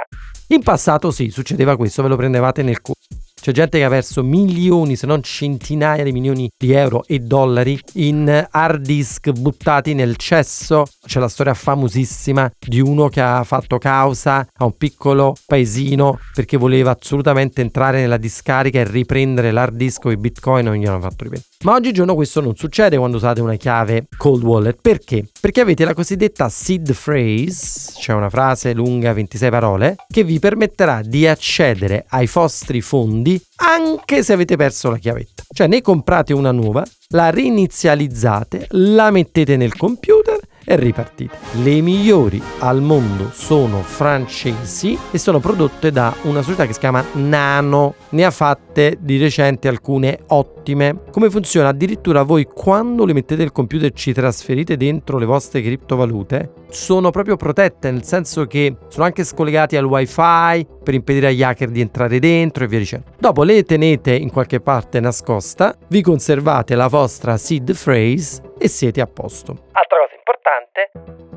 In 0.54 0.62
passato 0.62 1.10
sì, 1.10 1.30
succedeva 1.30 1.76
questo, 1.76 2.02
ve 2.02 2.08
lo 2.08 2.16
prendevate 2.16 2.62
nel 2.62 2.80
culo. 2.80 2.94
C'è 3.40 3.52
gente 3.52 3.78
che 3.78 3.84
ha 3.84 3.88
perso 3.88 4.22
milioni, 4.22 4.96
se 4.96 5.06
non 5.06 5.22
centinaia 5.22 6.04
di 6.04 6.12
milioni 6.12 6.50
di 6.58 6.72
euro 6.72 7.04
e 7.06 7.20
dollari 7.20 7.80
in 7.94 8.46
hard 8.50 8.82
disk 8.82 9.30
buttati 9.30 9.94
nel 9.94 10.16
cesso. 10.16 10.84
C'è 11.06 11.18
la 11.18 11.28
storia 11.28 11.54
famosissima 11.54 12.50
di 12.58 12.80
uno 12.80 13.08
che 13.08 13.22
ha 13.22 13.42
fatto 13.44 13.78
causa 13.78 14.46
a 14.52 14.64
un 14.66 14.76
piccolo 14.76 15.34
paesino 15.46 16.18
perché 16.34 16.58
voleva 16.58 16.94
assolutamente 17.00 17.62
entrare 17.62 18.00
nella 18.00 18.18
discarica 18.18 18.78
e 18.78 18.84
riprendere 18.84 19.52
l'hard 19.52 19.74
disk 19.74 20.04
o 20.04 20.10
i 20.10 20.18
bitcoin 20.18 20.66
non 20.66 20.74
gli 20.74 20.84
hanno 20.84 21.00
fatto 21.00 21.24
riprendere. 21.24 21.48
Ma 21.62 21.74
oggigiorno 21.74 22.14
questo 22.14 22.40
non 22.40 22.56
succede 22.56 22.96
quando 22.98 23.16
usate 23.16 23.40
una 23.40 23.56
chiave 23.56 24.06
cold 24.18 24.42
wallet. 24.42 24.78
Perché? 24.80 25.26
Perché 25.40 25.60
avete 25.60 25.84
la 25.84 25.94
cosiddetta 25.94 26.48
seed 26.50 26.94
phrase, 26.94 27.92
cioè 27.98 28.16
una 28.16 28.30
frase 28.30 28.74
lunga 28.74 29.12
26 29.12 29.50
parole, 29.50 29.96
che 30.10 30.24
vi 30.24 30.38
permetterà 30.38 31.00
di 31.02 31.26
accedere 31.26 32.04
ai 32.08 32.28
vostri 32.30 32.80
fondi 32.80 33.29
anche 33.56 34.22
se 34.22 34.32
avete 34.32 34.56
perso 34.56 34.90
la 34.90 34.96
chiavetta. 34.96 35.42
Cioè 35.52 35.66
ne 35.66 35.82
comprate 35.82 36.32
una 36.32 36.52
nuova, 36.52 36.84
la 37.08 37.30
reinizializzate, 37.30 38.68
la 38.70 39.10
mettete 39.10 39.56
nel 39.56 39.76
computer 39.76 40.38
e 40.64 40.76
ripartite. 40.76 41.36
Le 41.62 41.80
migliori 41.80 42.40
al 42.60 42.80
mondo 42.80 43.30
sono 43.32 43.82
francesi 43.82 44.98
e 45.10 45.18
sono 45.18 45.40
prodotte 45.40 45.90
da 45.90 46.14
una 46.22 46.42
società 46.42 46.66
che 46.66 46.72
si 46.72 46.78
chiama 46.80 47.04
Nano. 47.12 47.94
Ne 48.10 48.24
ha 48.24 48.30
fatte 48.30 48.96
di 49.00 49.18
recente 49.18 49.68
alcune 49.68 50.20
ottime. 50.28 51.02
Come 51.10 51.30
funziona? 51.30 51.68
Addirittura 51.68 52.22
voi 52.22 52.44
quando 52.44 53.04
le 53.04 53.12
mettete 53.12 53.42
il 53.42 53.52
computer 53.52 53.92
ci 53.92 54.12
trasferite 54.12 54.76
dentro 54.76 55.18
le 55.18 55.26
vostre 55.26 55.62
criptovalute 55.62 56.52
sono 56.70 57.10
proprio 57.10 57.36
protette, 57.36 57.90
nel 57.90 58.04
senso 58.04 58.46
che 58.46 58.76
sono 58.88 59.04
anche 59.04 59.24
scollegati 59.24 59.76
al 59.76 59.84
wifi 59.84 60.66
per 60.82 60.94
impedire 60.94 61.28
agli 61.28 61.42
hacker 61.42 61.68
di 61.68 61.80
entrare 61.80 62.18
dentro 62.18 62.64
e 62.64 62.68
via 62.68 62.78
dicendo. 62.78 63.06
Dopo 63.18 63.42
le 63.42 63.62
tenete 63.64 64.14
in 64.14 64.30
qualche 64.30 64.60
parte 64.60 65.00
nascosta, 65.00 65.76
vi 65.88 66.00
conservate 66.02 66.74
la 66.74 66.86
vostra 66.88 67.36
seed 67.36 67.76
phrase 67.76 68.42
e 68.58 68.68
siete 68.68 69.00
a 69.00 69.06
posto. 69.06 69.68
Cosa 69.72 69.80
importante, 69.80 69.99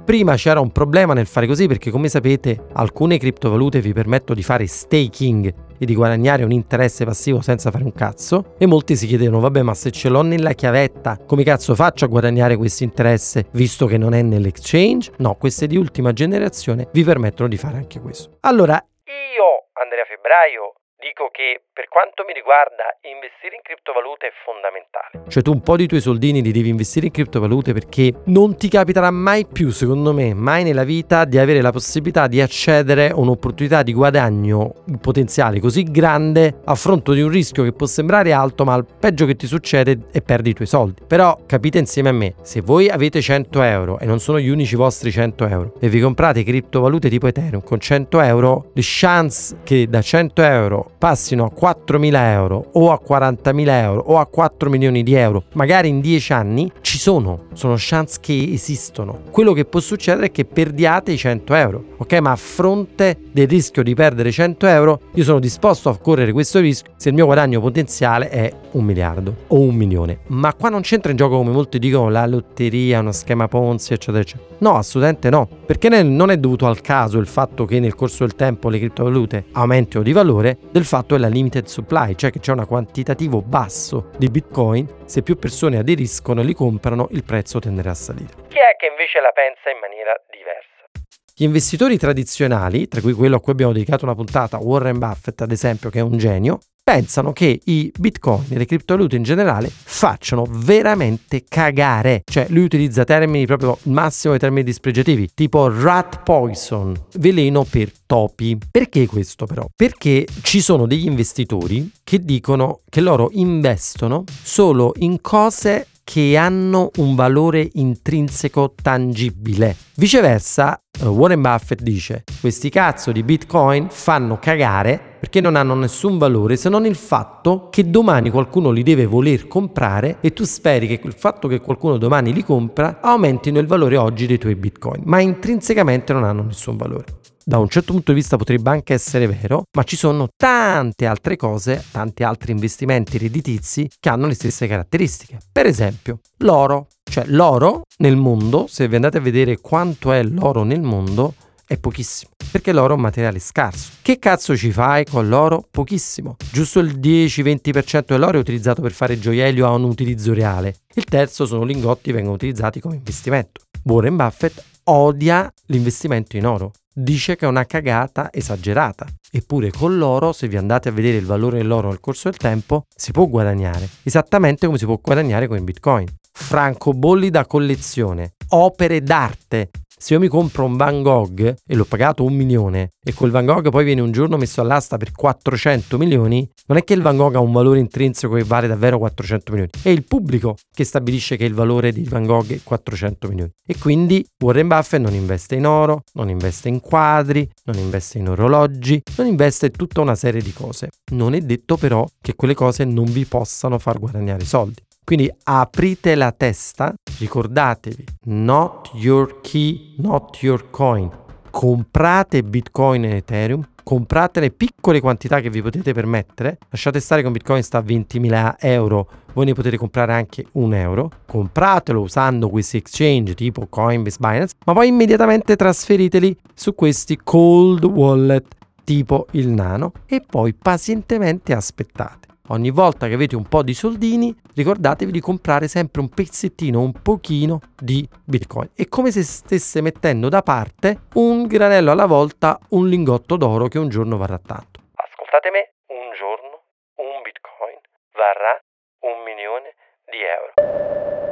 Prima 0.04 0.36
c'era 0.36 0.60
un 0.60 0.72
problema 0.72 1.14
nel 1.14 1.28
fare 1.28 1.48
così 1.48 1.68
perché 1.68 1.90
come 1.90 2.10
sapete 2.10 2.66
alcune 2.74 3.18
criptovalute 3.18 3.80
vi 3.80 3.94
permettono 3.94 4.36
di 4.36 4.44
fare 4.44 4.68
staking 4.68 5.54
e 5.78 5.86
di 5.86 5.96
guadagnare 5.96 6.44
un 6.44 6.52
interesse 6.52 7.06
passivo 7.06 7.40
senza 7.42 7.72
fare 7.72 7.86
un 7.86 7.94
cazzo 7.94 8.56
e 8.58 8.66
molti 8.66 8.98
si 8.98 9.08
chiedevano 9.08 9.40
vabbè 9.40 9.62
ma 9.62 9.74
se 9.74 9.92
ce 9.92 10.10
l'ho 10.10 10.22
nella 10.22 10.52
chiavetta 10.54 11.18
come 11.26 11.44
cazzo 11.44 11.74
faccio 11.74 12.04
a 12.04 12.10
guadagnare 12.10 12.58
questo 12.58 12.84
interesse 12.84 13.46
visto 13.52 13.86
che 13.86 13.98
non 13.98 14.14
è 14.14 14.22
nell'exchange? 14.22 15.14
No, 15.18 15.36
queste 15.36 15.68
di 15.68 15.78
ultima 15.78 16.12
generazione 16.12 16.90
vi 16.92 17.04
permettono 17.04 17.48
di 17.48 17.58
fare 17.58 17.78
anche 17.78 18.02
questo. 18.02 18.38
Allora 18.42 18.76
io, 19.06 19.70
Andrea 19.82 20.04
Febbraio, 20.04 20.83
dico 21.04 21.28
che 21.32 21.60
per 21.74 21.90
quanto 21.90 22.24
mi 22.24 22.32
riguarda 22.32 22.96
investire 23.04 23.60
in 23.60 23.62
criptovalute 23.62 24.28
è 24.28 24.34
fondamentale. 24.48 25.28
Cioè 25.28 25.44
tu 25.44 25.52
un 25.52 25.60
po' 25.60 25.76
di 25.76 25.86
tuoi 25.86 26.00
soldini 26.00 26.42
li 26.42 26.54
devi 26.54 26.70
investire 26.70 27.08
in 27.08 27.12
criptovalute 27.12 27.74
perché 27.74 28.24
non 28.32 28.56
ti 28.56 28.70
capiterà 28.70 29.12
mai 29.12 29.46
più, 29.46 29.70
secondo 29.70 30.14
me, 30.14 30.34
mai 30.34 30.64
nella 30.64 30.86
vita 30.86 31.26
di 31.26 31.38
avere 31.38 31.60
la 31.60 31.72
possibilità 31.72 32.28
di 32.28 32.40
accedere 32.40 33.10
a 33.10 33.20
un'opportunità 33.20 33.84
di 33.84 33.92
guadagno 33.92 34.84
potenziale 35.02 35.60
così 35.60 35.84
grande 35.84 36.62
a 36.64 36.76
fronte 36.76 37.14
di 37.14 37.22
un 37.22 37.30
rischio 37.30 37.64
che 37.64 37.74
può 37.74 37.86
sembrare 37.86 38.32
alto, 38.32 38.64
ma 38.64 38.76
il 38.76 38.86
peggio 38.86 39.26
che 39.26 39.36
ti 39.36 39.46
succede 39.46 40.08
è 40.12 40.22
perdi 40.22 40.52
i 40.52 40.54
tuoi 40.54 40.68
soldi. 40.68 41.02
Però 41.06 41.38
capite 41.46 41.80
insieme 41.80 42.10
a 42.10 42.14
me, 42.14 42.36
se 42.44 42.62
voi 42.62 42.88
avete 42.88 43.20
100 43.20 43.62
euro 43.62 44.00
e 44.00 44.06
non 44.06 44.20
sono 44.20 44.40
gli 44.40 44.48
unici 44.48 44.78
vostri 44.78 45.12
100 45.12 45.48
euro 45.48 45.74
e 45.82 45.90
vi 45.90 46.00
comprate 46.00 46.44
criptovalute 46.44 47.10
tipo 47.10 47.28
Ethereum 47.28 47.62
con 47.62 47.80
100 47.80 48.22
euro, 48.22 48.72
le 48.74 48.82
chance 48.84 49.58
che 49.64 49.88
da 49.90 50.02
100 50.02 50.42
euro 50.44 50.92
passino 51.04 51.44
a 51.44 51.52
4.000 51.54 52.14
euro 52.16 52.70
o 52.72 52.90
a 52.90 53.02
40.000 53.06 53.68
euro 53.68 54.04
o 54.06 54.20
a 54.20 54.26
4 54.26 54.70
milioni 54.70 55.04
di 55.04 55.14
euro, 55.16 55.44
magari 55.56 55.90
in 55.90 56.00
10 56.00 56.32
anni, 56.32 56.72
ci 56.80 56.98
sono, 56.98 57.48
sono 57.52 57.76
chance 57.78 58.20
che 58.22 58.50
esistono. 58.54 59.24
Quello 59.30 59.52
che 59.52 59.66
può 59.66 59.82
succedere 59.82 60.28
è 60.28 60.32
che 60.32 60.46
perdiate 60.46 61.12
i 61.12 61.18
100 61.18 61.54
euro, 61.56 61.84
ok? 61.98 62.14
Ma 62.20 62.32
a 62.32 62.38
fronte 62.38 63.18
del 63.34 63.50
rischio 63.50 63.84
di 63.84 63.94
perdere 63.94 64.32
100 64.32 64.66
euro, 64.68 65.02
io 65.16 65.24
sono 65.26 65.40
disposto 65.40 65.90
a 65.90 65.98
correre 65.98 66.32
questo 66.32 66.62
rischio 66.62 66.94
se 66.96 67.10
il 67.10 67.16
mio 67.16 67.26
guadagno 67.26 67.60
potenziale 67.60 68.30
è 68.30 68.50
un 68.72 68.86
miliardo 68.86 69.36
o 69.48 69.60
un 69.60 69.76
milione. 69.76 70.20
Ma 70.28 70.54
qua 70.54 70.70
non 70.70 70.82
c'entra 70.82 71.12
in 71.12 71.18
gioco 71.18 71.36
come 71.36 71.52
molti 71.52 71.80
dicono 71.80 72.10
la 72.10 72.26
lotteria, 72.26 73.02
uno 73.02 73.12
schema 73.12 73.50
Ponzi, 73.50 73.92
eccetera, 73.92 74.22
eccetera. 74.22 74.52
No, 74.60 74.78
assolutamente 74.78 75.30
no, 75.30 75.50
perché 75.66 75.90
non 76.02 76.32
è 76.32 76.38
dovuto 76.38 76.66
al 76.66 76.80
caso 76.80 77.18
il 77.18 77.28
fatto 77.28 77.66
che 77.66 77.82
nel 77.82 77.94
corso 77.94 78.24
del 78.24 78.36
tempo 78.36 78.70
le 78.70 78.80
criptovalute 78.80 79.46
aumentino 79.52 80.02
di 80.02 80.14
valore, 80.14 80.58
del 80.72 80.86
fatto 80.94 81.16
è 81.16 81.18
la 81.18 81.28
limited 81.28 81.66
supply, 81.66 82.14
cioè 82.14 82.30
che 82.30 82.40
c'è 82.40 82.52
un 82.52 82.68
quantitativo 82.68 83.42
basso 83.42 84.12
di 84.16 84.30
bitcoin, 84.30 84.88
se 85.06 85.24
più 85.24 85.38
persone 85.38 85.80
aderiscono 85.80 86.42
e 86.42 86.44
li 86.44 86.54
comprano 86.54 87.08
il 87.14 87.24
prezzo 87.24 87.58
tenderà 87.58 87.90
a 87.90 87.96
salire. 87.96 88.30
Chi 88.50 88.60
è 88.60 88.76
che 88.78 88.90
invece 88.92 89.20
la 89.20 89.32
pensa 89.34 89.72
in 89.72 89.80
maniera 89.80 90.14
diversa? 90.30 90.86
Gli 91.34 91.46
investitori 91.46 91.98
tradizionali, 91.98 92.88
tra 92.88 93.02
cui 93.02 93.14
quello 93.14 93.38
a 93.38 93.42
cui 93.42 93.54
abbiamo 93.54 93.74
dedicato 93.74 94.06
una 94.06 94.14
puntata, 94.14 94.60
Warren 94.60 95.00
Buffett 95.00 95.42
ad 95.42 95.52
esempio, 95.52 95.90
che 95.90 95.98
è 95.98 96.04
un 96.04 96.16
genio, 96.16 96.60
pensano 96.84 97.32
che 97.32 97.62
i 97.64 97.92
bitcoin 97.98 98.46
e 98.50 98.58
le 98.58 98.66
criptovalute 98.66 99.16
in 99.16 99.24
generale 99.24 99.72
facciano 99.72 100.46
veramente 100.50 101.46
cagare. 101.48 102.24
Cioè 102.26 102.48
lui 102.50 102.66
utilizza 102.66 103.06
termini 103.06 103.46
proprio 103.46 103.78
massimo 103.84 104.32
dei 104.34 104.42
termini 104.42 104.64
dispregiativi, 104.64 105.30
tipo 105.34 105.70
rat 105.70 106.24
poison, 106.24 106.94
veleno 107.14 107.64
per 107.64 107.92
topi. 108.06 108.58
Perché 108.70 109.06
questo 109.06 109.46
però? 109.46 109.66
Perché 109.74 110.28
ci 110.42 110.60
sono 110.62 110.86
degli 110.86 111.06
investitori 111.06 111.90
che 112.04 112.20
dicono 112.20 112.82
che 112.90 113.00
loro 113.00 113.30
investono 113.32 114.26
solo 114.44 114.92
in 114.98 115.22
cose 115.22 115.88
che 116.04 116.36
hanno 116.36 116.92
un 116.98 117.16
valore 117.16 117.70
intrinseco 117.74 118.74
tangibile. 118.82 119.76
Viceversa, 119.96 120.78
eh, 121.00 121.06
Warren 121.06 121.42
Buffett 121.42 121.82
dice: 121.82 122.26
questi 122.42 122.70
cazzo 122.70 123.14
di 123.14 123.24
bitcoin 123.24 123.88
fanno 123.90 124.38
cagare 124.38 125.12
perché 125.24 125.40
non 125.40 125.56
hanno 125.56 125.74
nessun 125.74 126.18
valore 126.18 126.58
se 126.58 126.68
non 126.68 126.86
il 126.86 126.98
fatto 126.98 127.70
che 127.72 127.90
domani 127.90 128.30
qualcuno 128.30 128.72
li 128.72 128.84
deve 128.84 129.06
voler 129.06 129.48
comprare 129.48 130.18
e 130.20 130.34
tu 130.34 130.44
speri 130.44 130.86
che 130.86 131.00
il 131.02 131.14
fatto 131.14 131.48
che 131.48 131.62
qualcuno 131.62 131.98
domani 131.98 132.34
li 132.34 132.44
compra 132.44 133.00
aumentino 133.00 133.58
il 133.60 133.66
valore 133.66 133.96
oggi 133.96 134.26
dei 134.26 134.38
tuoi 134.38 134.56
bitcoin, 134.56 135.04
ma 135.06 135.22
intrinsecamente 135.22 136.12
non 136.12 136.26
hanno 136.26 136.44
nessun 136.44 136.76
valore 136.76 137.06
da 137.46 137.58
un 137.58 137.70
certo 137.70 137.94
punto 137.94 138.12
di 138.12 138.20
vista 138.20 138.38
potrebbe 138.38 138.70
anche 138.70 138.94
essere 138.94 139.28
vero, 139.28 139.64
ma 139.76 139.84
ci 139.84 139.98
sono 139.98 140.28
tante 140.36 141.06
altre 141.06 141.36
cose, 141.38 141.84
tanti 141.92 142.24
altri 142.24 142.52
investimenti 142.52 143.18
redditizi 143.18 143.90
che 144.00 144.08
hanno 144.08 144.28
le 144.28 144.34
stesse 144.34 144.66
caratteristiche. 144.66 145.40
Per 145.52 145.66
esempio, 145.66 146.20
l'oro. 146.38 146.88
Cioè 147.04 147.26
l'oro 147.28 147.82
nel 147.98 148.16
mondo, 148.16 148.66
se 148.70 148.88
vi 148.88 148.96
andate 148.96 149.18
a 149.18 149.22
vedere 149.22 149.60
quanto 149.60 150.14
è 150.14 150.24
l'oro 150.24 150.64
nel 150.64 150.82
mondo, 150.82 151.34
è 151.66 151.78
pochissimo, 151.78 152.32
perché 152.54 152.72
l'oro 152.72 152.94
è 152.94 152.96
un 152.98 153.02
materiale 153.02 153.40
scarso. 153.40 153.94
Che 154.04 154.20
cazzo 154.20 154.56
ci 154.56 154.72
fai 154.72 155.06
con 155.06 155.28
l'oro? 155.28 155.66
Pochissimo. 155.72 156.36
Giusto 156.52 156.78
il 156.82 157.00
10-20% 157.00 158.04
dell'oro 158.10 158.38
è 158.38 158.40
utilizzato 158.40 158.80
per 158.84 158.92
fare 158.92 159.18
gioiello 159.18 159.66
a 159.66 159.72
un 159.72 159.86
utilizzo 159.86 160.36
reale. 160.36 160.76
Il 160.94 161.06
terzo 161.06 161.48
sono 161.48 161.64
lingotti 161.64 162.12
che 162.12 162.14
vengono 162.14 162.36
utilizzati 162.36 162.80
come 162.80 162.94
investimento. 162.94 163.62
Warren 163.86 164.16
Buffett 164.16 164.64
odia 164.84 165.52
l'investimento 165.66 166.38
in 166.38 166.46
oro 166.46 166.74
dice 166.94 167.36
che 167.36 167.46
è 167.46 167.50
una 167.50 167.66
cagata 167.66 168.30
esagerata. 168.32 169.08
Eppure 169.32 169.72
con 169.72 169.98
l'oro, 169.98 170.32
se 170.32 170.48
vi 170.48 170.56
andate 170.58 170.90
a 170.90 170.92
vedere 170.92 171.18
il 171.18 171.26
valore 171.26 171.58
dell'oro 171.58 171.90
nel 171.90 172.00
corso 172.00 172.30
del 172.30 172.38
tempo, 172.38 172.86
si 172.96 173.12
può 173.12 173.26
guadagnare, 173.26 173.90
esattamente 174.04 174.68
come 174.68 174.78
si 174.78 174.86
può 174.86 175.00
guadagnare 175.02 175.48
con 175.48 175.58
i 175.58 175.64
bitcoin. 175.64 176.06
Francobolli 176.32 177.32
da 177.32 177.48
collezione, 177.48 178.34
opere 178.50 179.02
d'arte. 179.02 179.72
Se 180.04 180.16
io 180.16 180.20
mi 180.20 180.28
compro 180.28 180.66
un 180.66 180.76
Van 180.76 181.02
Gogh 181.02 181.56
e 181.66 181.76
l'ho 181.76 181.86
pagato 181.86 182.26
un 182.26 182.34
milione 182.34 182.90
e 183.02 183.14
quel 183.14 183.32
Van 183.32 183.46
Gogh 183.46 183.70
poi 183.70 183.86
viene 183.86 184.02
un 184.02 184.12
giorno 184.12 184.36
messo 184.36 184.60
all'asta 184.60 184.98
per 184.98 185.14
400 185.14 185.98
milioni, 185.98 186.46
non 186.68 186.78
è 186.78 186.84
che 186.84 186.94
il 186.94 187.02
Van 187.02 187.16
Gogh 187.16 187.36
ha 187.36 187.40
un 187.40 187.54
valore 187.54 187.80
intrinseco 187.80 188.34
che 188.34 188.44
vale 188.44 188.68
davvero 188.68 188.98
400 188.98 189.52
milioni, 189.54 189.72
è 189.82 189.88
il 189.88 190.04
pubblico 190.04 190.58
che 190.76 190.84
stabilisce 190.84 191.38
che 191.38 191.46
il 191.46 191.54
valore 191.54 191.94
di 191.94 192.04
Van 192.04 192.26
Gogh 192.26 192.52
è 192.52 192.60
400 192.62 193.30
milioni. 193.30 193.52
E 193.66 193.78
quindi 193.78 194.28
Warren 194.44 194.68
Buffett 194.68 195.02
non 195.02 195.14
investe 195.14 195.56
in 195.56 195.66
oro, 195.66 196.04
non 196.16 196.28
investe 196.28 196.68
in 196.68 196.82
quadri, 196.82 197.50
non 197.64 197.78
investe 197.78 198.18
in 198.18 198.28
orologi, 198.28 199.02
non 199.16 199.28
investe 199.28 199.68
in 199.68 199.72
tutta 199.72 200.02
una 200.02 200.16
serie 200.16 200.42
di 200.42 200.52
cose. 200.52 200.90
Non 201.14 201.34
è 201.34 201.40
detto 201.40 201.78
però 201.78 202.06
che 202.20 202.36
quelle 202.36 202.56
cose 202.56 202.84
non 202.84 203.06
vi 203.06 203.24
possano 203.24 203.80
far 203.80 204.00
guadagnare 204.00 204.44
soldi. 204.44 204.82
Quindi 205.04 205.32
aprite 205.44 206.16
la 206.16 206.32
testa, 206.32 206.94
ricordatevi, 207.20 208.06
not 208.26 208.92
your 208.94 209.42
key, 209.42 209.96
not 209.98 210.42
your 210.42 210.70
coin. 210.70 211.12
Comprate 211.52 212.42
Bitcoin 212.42 213.06
e 213.06 213.18
Ethereum, 213.18 213.64
compratene 213.84 214.50
piccole 214.50 215.02
quantità 215.02 215.40
che 215.42 215.50
vi 215.50 215.62
potete 215.62 215.94
permettere. 215.94 216.58
Lasciate 216.70 217.00
stare 217.00 217.22
con 217.22 217.32
Bitcoin 217.32 217.62
sta 217.62 217.80
a 217.80 217.84
20.000 217.84 218.56
euro, 218.60 219.08
voi 219.34 219.46
ne 219.46 219.54
potete 219.54 219.78
comprare 219.78 220.14
anche 220.14 220.46
un 220.54 220.74
euro. 220.74 221.12
Compratelo 221.28 222.00
usando 222.00 222.50
questi 222.50 222.78
exchange 222.78 223.36
tipo 223.36 223.68
Coinbase, 223.68 224.18
Binance, 224.20 224.56
ma 224.66 224.74
poi 224.74 224.88
immediatamente 224.88 225.56
trasferiteli 225.56 226.36
su 226.54 226.74
questi 226.74 227.20
cold 227.22 227.84
wallet 227.84 228.46
tipo 228.84 229.28
il 229.32 229.50
nano 229.50 229.92
e 230.06 230.22
poi 230.26 230.54
pazientemente 230.54 231.54
aspettate. 231.54 232.33
Ogni 232.50 232.72
volta 232.72 233.08
che 233.08 233.14
avete 233.14 233.38
un 233.38 233.48
po' 233.48 233.64
di 233.64 233.74
soldini, 233.74 234.36
ricordatevi 234.54 235.14
di 235.14 235.22
comprare 235.22 235.70
sempre 235.70 236.02
un 236.02 236.10
pezzettino, 236.10 236.82
un 236.82 236.92
pochino 236.92 237.62
di 237.74 238.06
Bitcoin. 238.26 238.70
È 238.76 238.86
come 238.90 239.12
se 239.12 239.24
stesse 239.24 239.80
mettendo 239.80 240.28
da 240.28 240.42
parte 240.42 241.04
un 241.14 241.48
granello 241.48 241.92
alla 241.92 242.06
volta, 242.06 242.60
un 242.72 242.90
lingotto 242.90 243.38
d'oro 243.38 243.70
che 243.70 243.80
un 243.80 243.88
giorno 243.88 244.18
varrà 244.18 244.40
tanto. 244.40 244.82
Ascoltate 244.94 245.52
me, 245.52 245.72
un 245.88 246.12
giorno 246.20 246.64
un 246.96 247.22
Bitcoin 247.24 247.80
varrà 248.12 248.62
un 249.08 249.24
milione 249.24 249.76
di 250.12 250.20
euro. 250.20 251.23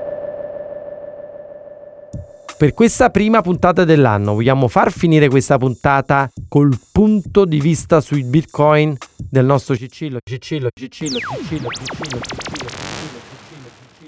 Per 2.62 2.76
questa 2.76 3.10
prima 3.10 3.41
puntata 3.41 3.86
dell'anno 3.86 4.36
vogliamo 4.36 4.67
far 4.67 4.91
finire 4.91 5.30
questa 5.30 5.58
puntata 5.58 6.30
col 6.47 6.78
punto 6.91 7.43
di 7.43 7.60
vista 7.60 8.02
sui 8.02 8.24
bitcoin 8.24 8.95
del 9.17 9.45
nostro 9.45 9.76
Cicillo. 9.76 10.19
Cicillo, 10.24 10.69
Cicillo, 10.71 11.17
Cicillo, 11.17 11.69
Cicillo, 11.69 12.19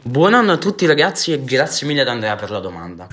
Buon 0.03 0.35
anno 0.35 0.51
a 0.51 0.57
tutti 0.57 0.85
ragazzi 0.85 1.31
e 1.31 1.43
grazie 1.43 1.87
mille 1.87 2.01
ad 2.01 2.09
Andrea 2.09 2.35
per 2.35 2.51
la 2.51 2.59
domanda. 2.59 3.07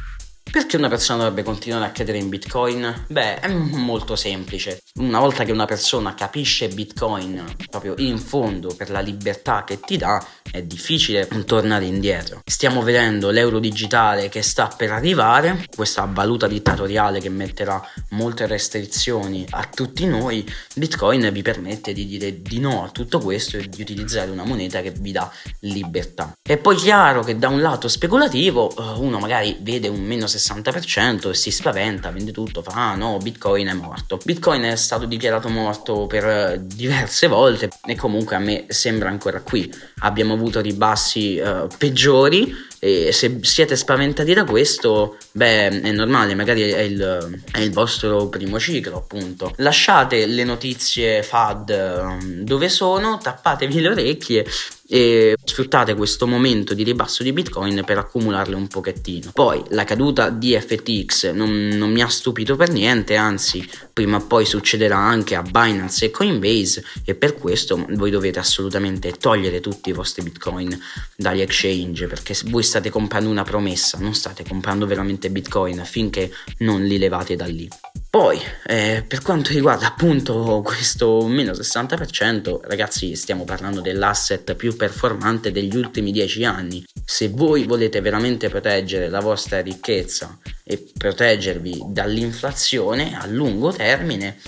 Perché 0.50 0.76
una 0.76 0.88
persona 0.88 1.20
dovrebbe 1.20 1.44
continuare 1.44 1.87
a 1.87 1.90
credere 1.90 2.18
in 2.18 2.29
Bitcoin? 2.29 3.07
Beh, 3.07 3.38
è 3.38 3.48
molto 3.48 4.16
semplice. 4.16 4.83
Una 4.96 5.20
volta 5.20 5.44
che 5.44 5.53
una 5.53 5.64
persona 5.64 6.12
capisce 6.14 6.68
Bitcoin 6.68 7.44
proprio 7.70 7.94
in 7.98 8.18
fondo 8.18 8.74
per 8.76 8.90
la 8.90 8.98
libertà 8.98 9.62
che 9.62 9.79
ti 9.79 9.96
dà, 9.96 10.22
è 10.50 10.62
difficile 10.62 11.28
tornare 11.44 11.84
indietro. 11.84 12.40
Stiamo 12.44 12.82
vedendo 12.82 13.30
l'euro 13.30 13.58
digitale 13.58 14.28
che 14.28 14.42
sta 14.42 14.72
per 14.74 14.92
arrivare, 14.92 15.66
questa 15.74 16.08
valuta 16.10 16.46
dittatoriale 16.46 17.20
che 17.20 17.28
metterà 17.28 17.82
molte 18.10 18.46
restrizioni 18.46 19.46
a 19.50 19.68
tutti 19.72 20.06
noi. 20.06 20.46
Bitcoin 20.74 21.30
vi 21.32 21.42
permette 21.42 21.92
di 21.92 22.06
dire 22.06 22.40
di 22.42 22.58
no 22.58 22.84
a 22.84 22.90
tutto 22.90 23.18
questo 23.18 23.56
e 23.56 23.68
di 23.68 23.82
utilizzare 23.82 24.30
una 24.30 24.44
moneta 24.44 24.80
che 24.80 24.92
vi 24.92 25.12
dà 25.12 25.30
libertà. 25.60 26.32
È 26.42 26.56
poi 26.56 26.76
chiaro 26.76 27.22
che 27.22 27.38
da 27.38 27.48
un 27.48 27.60
lato 27.60 27.88
speculativo 27.88 28.70
eh, 28.70 28.98
uno 28.98 29.18
magari 29.18 29.56
vede 29.60 29.88
un 29.88 30.02
meno 30.02 30.26
60 30.26 30.60
60% 30.60 31.30
e 31.30 31.34
si 31.34 31.50
spaventa, 31.50 32.10
vende 32.10 32.32
tutto, 32.32 32.62
fa 32.62 32.72
ah 32.90 32.94
no, 32.94 33.18
Bitcoin 33.18 33.68
è 33.68 33.72
morto. 33.72 34.18
Bitcoin 34.22 34.62
è 34.62 34.76
stato 34.76 35.04
dichiarato 35.06 35.48
morto 35.48 36.06
per 36.06 36.58
diverse 36.60 37.26
volte 37.26 37.68
e 37.86 37.96
comunque 37.96 38.36
a 38.36 38.38
me 38.38 38.64
sembra 38.68 39.08
ancora 39.08 39.40
qui. 39.40 39.72
Abbiamo 40.00 40.36
avuto 40.40 40.61
ribassi 40.61 41.38
uh, 41.38 41.68
peggiori 41.79 42.68
e 42.83 43.12
se 43.12 43.40
siete 43.42 43.76
spaventati 43.76 44.33
da 44.33 44.44
questo, 44.44 45.18
beh, 45.33 45.83
è 45.83 45.92
normale, 45.92 46.35
magari 46.35 46.62
è 46.62 46.81
il, 46.81 47.42
è 47.53 47.61
il 47.61 47.72
vostro 47.72 48.29
primo 48.29 48.59
ciclo, 48.59 48.96
appunto. 48.96 49.53
Lasciate 49.57 50.24
le 50.24 50.44
notizie 50.44 51.22
FAD 51.22 52.00
um, 52.03 52.42
dove 52.42 52.70
sono, 52.70 53.18
tappatevi 53.18 53.81
le 53.81 53.88
orecchie 53.90 54.46
e 54.92 55.37
sfruttate 55.44 55.94
questo 55.94 56.26
momento 56.26 56.74
di 56.74 56.83
ribasso 56.83 57.22
di 57.22 57.33
Bitcoin 57.33 57.85
per 57.87 57.98
accumularle 57.98 58.57
un 58.57 58.66
pochettino. 58.66 59.31
Poi 59.33 59.62
la 59.68 59.85
caduta 59.85 60.31
di 60.31 60.59
FTX 60.59 61.31
non, 61.31 61.68
non, 61.68 61.92
mi 61.92 62.03
ha 62.03 62.09
stupito 62.09 62.57
per 62.57 62.70
niente, 62.70 63.14
anzi 63.14 63.64
prima 63.92 64.16
o 64.16 64.26
poi 64.26 64.44
succederà 64.44 64.96
anche 64.96 65.37
a 65.37 65.42
Binance 65.42 66.07
e 66.07 66.11
Coinbase 66.11 66.83
e 67.05 67.14
per 67.14 67.35
questo 67.35 67.87
voi 67.90 68.11
dovete 68.11 68.40
assolutamente 68.40 69.12
togliere 69.12 69.61
tutti 69.61 69.90
i 69.90 69.92
vostri 69.92 70.24
Bitcoin 70.24 70.76
dagli 71.16 71.40
exchange 71.40 72.09
perché 72.09 72.35
voi 72.46 72.64
state 72.64 72.90
comprando 72.90 73.31
una 73.31 73.44
promessa, 73.44 73.96
non 73.98 74.14
state 74.14 74.42
comprando 74.42 74.87
veramente 74.87 75.31
Bitcoin 75.31 75.85
finché 75.85 76.33
non 76.59 76.83
li 76.83 76.98
levate 76.98 77.37
da 77.37 77.46
lì. 77.46 77.68
Poi, 78.11 78.40
eh, 78.66 79.05
per 79.07 79.23
quanto 79.23 79.53
riguarda 79.53 79.87
appunto 79.87 80.62
questo 80.64 81.29
meno 81.29 81.53
60%, 81.53 82.59
ragazzi, 82.64 83.14
stiamo 83.14 83.44
parlando 83.44 83.81
dell'asset 83.81 84.57
più 84.57 84.75
performante 84.75 85.53
degli 85.53 85.77
ultimi 85.77 86.11
10 86.11 86.44
anni. 86.44 86.85
Se 87.05 87.29
voi 87.29 87.66
volete 87.66 88.01
veramente 88.01 88.49
proteggere 88.49 89.09
la 89.09 89.20
vostra 89.20 89.61
ricchezza 89.61 90.37
e 90.64 90.90
proteggervi 90.99 91.85
dall'inflazione 91.87 93.16
a 93.16 93.27
lungo 93.27 93.70
termine, 93.70 94.38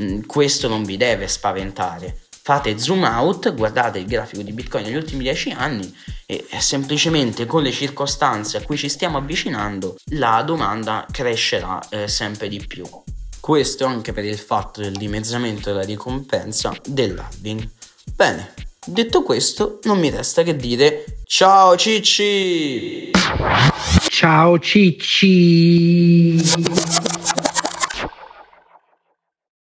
mm, 0.00 0.22
questo 0.22 0.66
non 0.66 0.82
vi 0.82 0.96
deve 0.96 1.28
spaventare. 1.28 2.22
Fate 2.44 2.76
zoom 2.76 3.04
out, 3.04 3.54
guardate 3.54 4.00
il 4.00 4.06
grafico 4.06 4.42
di 4.42 4.50
Bitcoin 4.50 4.82
negli 4.82 4.96
ultimi 4.96 5.22
10 5.22 5.50
anni 5.50 5.94
e 6.26 6.44
semplicemente 6.58 7.46
con 7.46 7.62
le 7.62 7.70
circostanze 7.70 8.56
a 8.56 8.62
cui 8.62 8.76
ci 8.76 8.88
stiamo 8.88 9.18
avvicinando 9.18 9.94
la 10.06 10.42
domanda 10.44 11.06
crescerà 11.08 11.78
eh, 11.88 12.08
sempre 12.08 12.48
di 12.48 12.58
più. 12.66 12.84
Questo 13.42 13.86
anche 13.86 14.12
per 14.12 14.24
il 14.24 14.38
fatto 14.38 14.80
del 14.82 14.92
dimezzamento 14.92 15.70
della 15.70 15.82
ricompensa 15.82 16.72
dell'halving. 16.86 17.68
Bene, 18.14 18.54
detto 18.86 19.24
questo, 19.24 19.80
non 19.82 19.98
mi 19.98 20.10
resta 20.10 20.44
che 20.44 20.54
dire 20.54 21.22
ciao 21.24 21.74
Cicci! 21.74 23.10
Ciao 24.08 24.60
Cicci! 24.60 26.40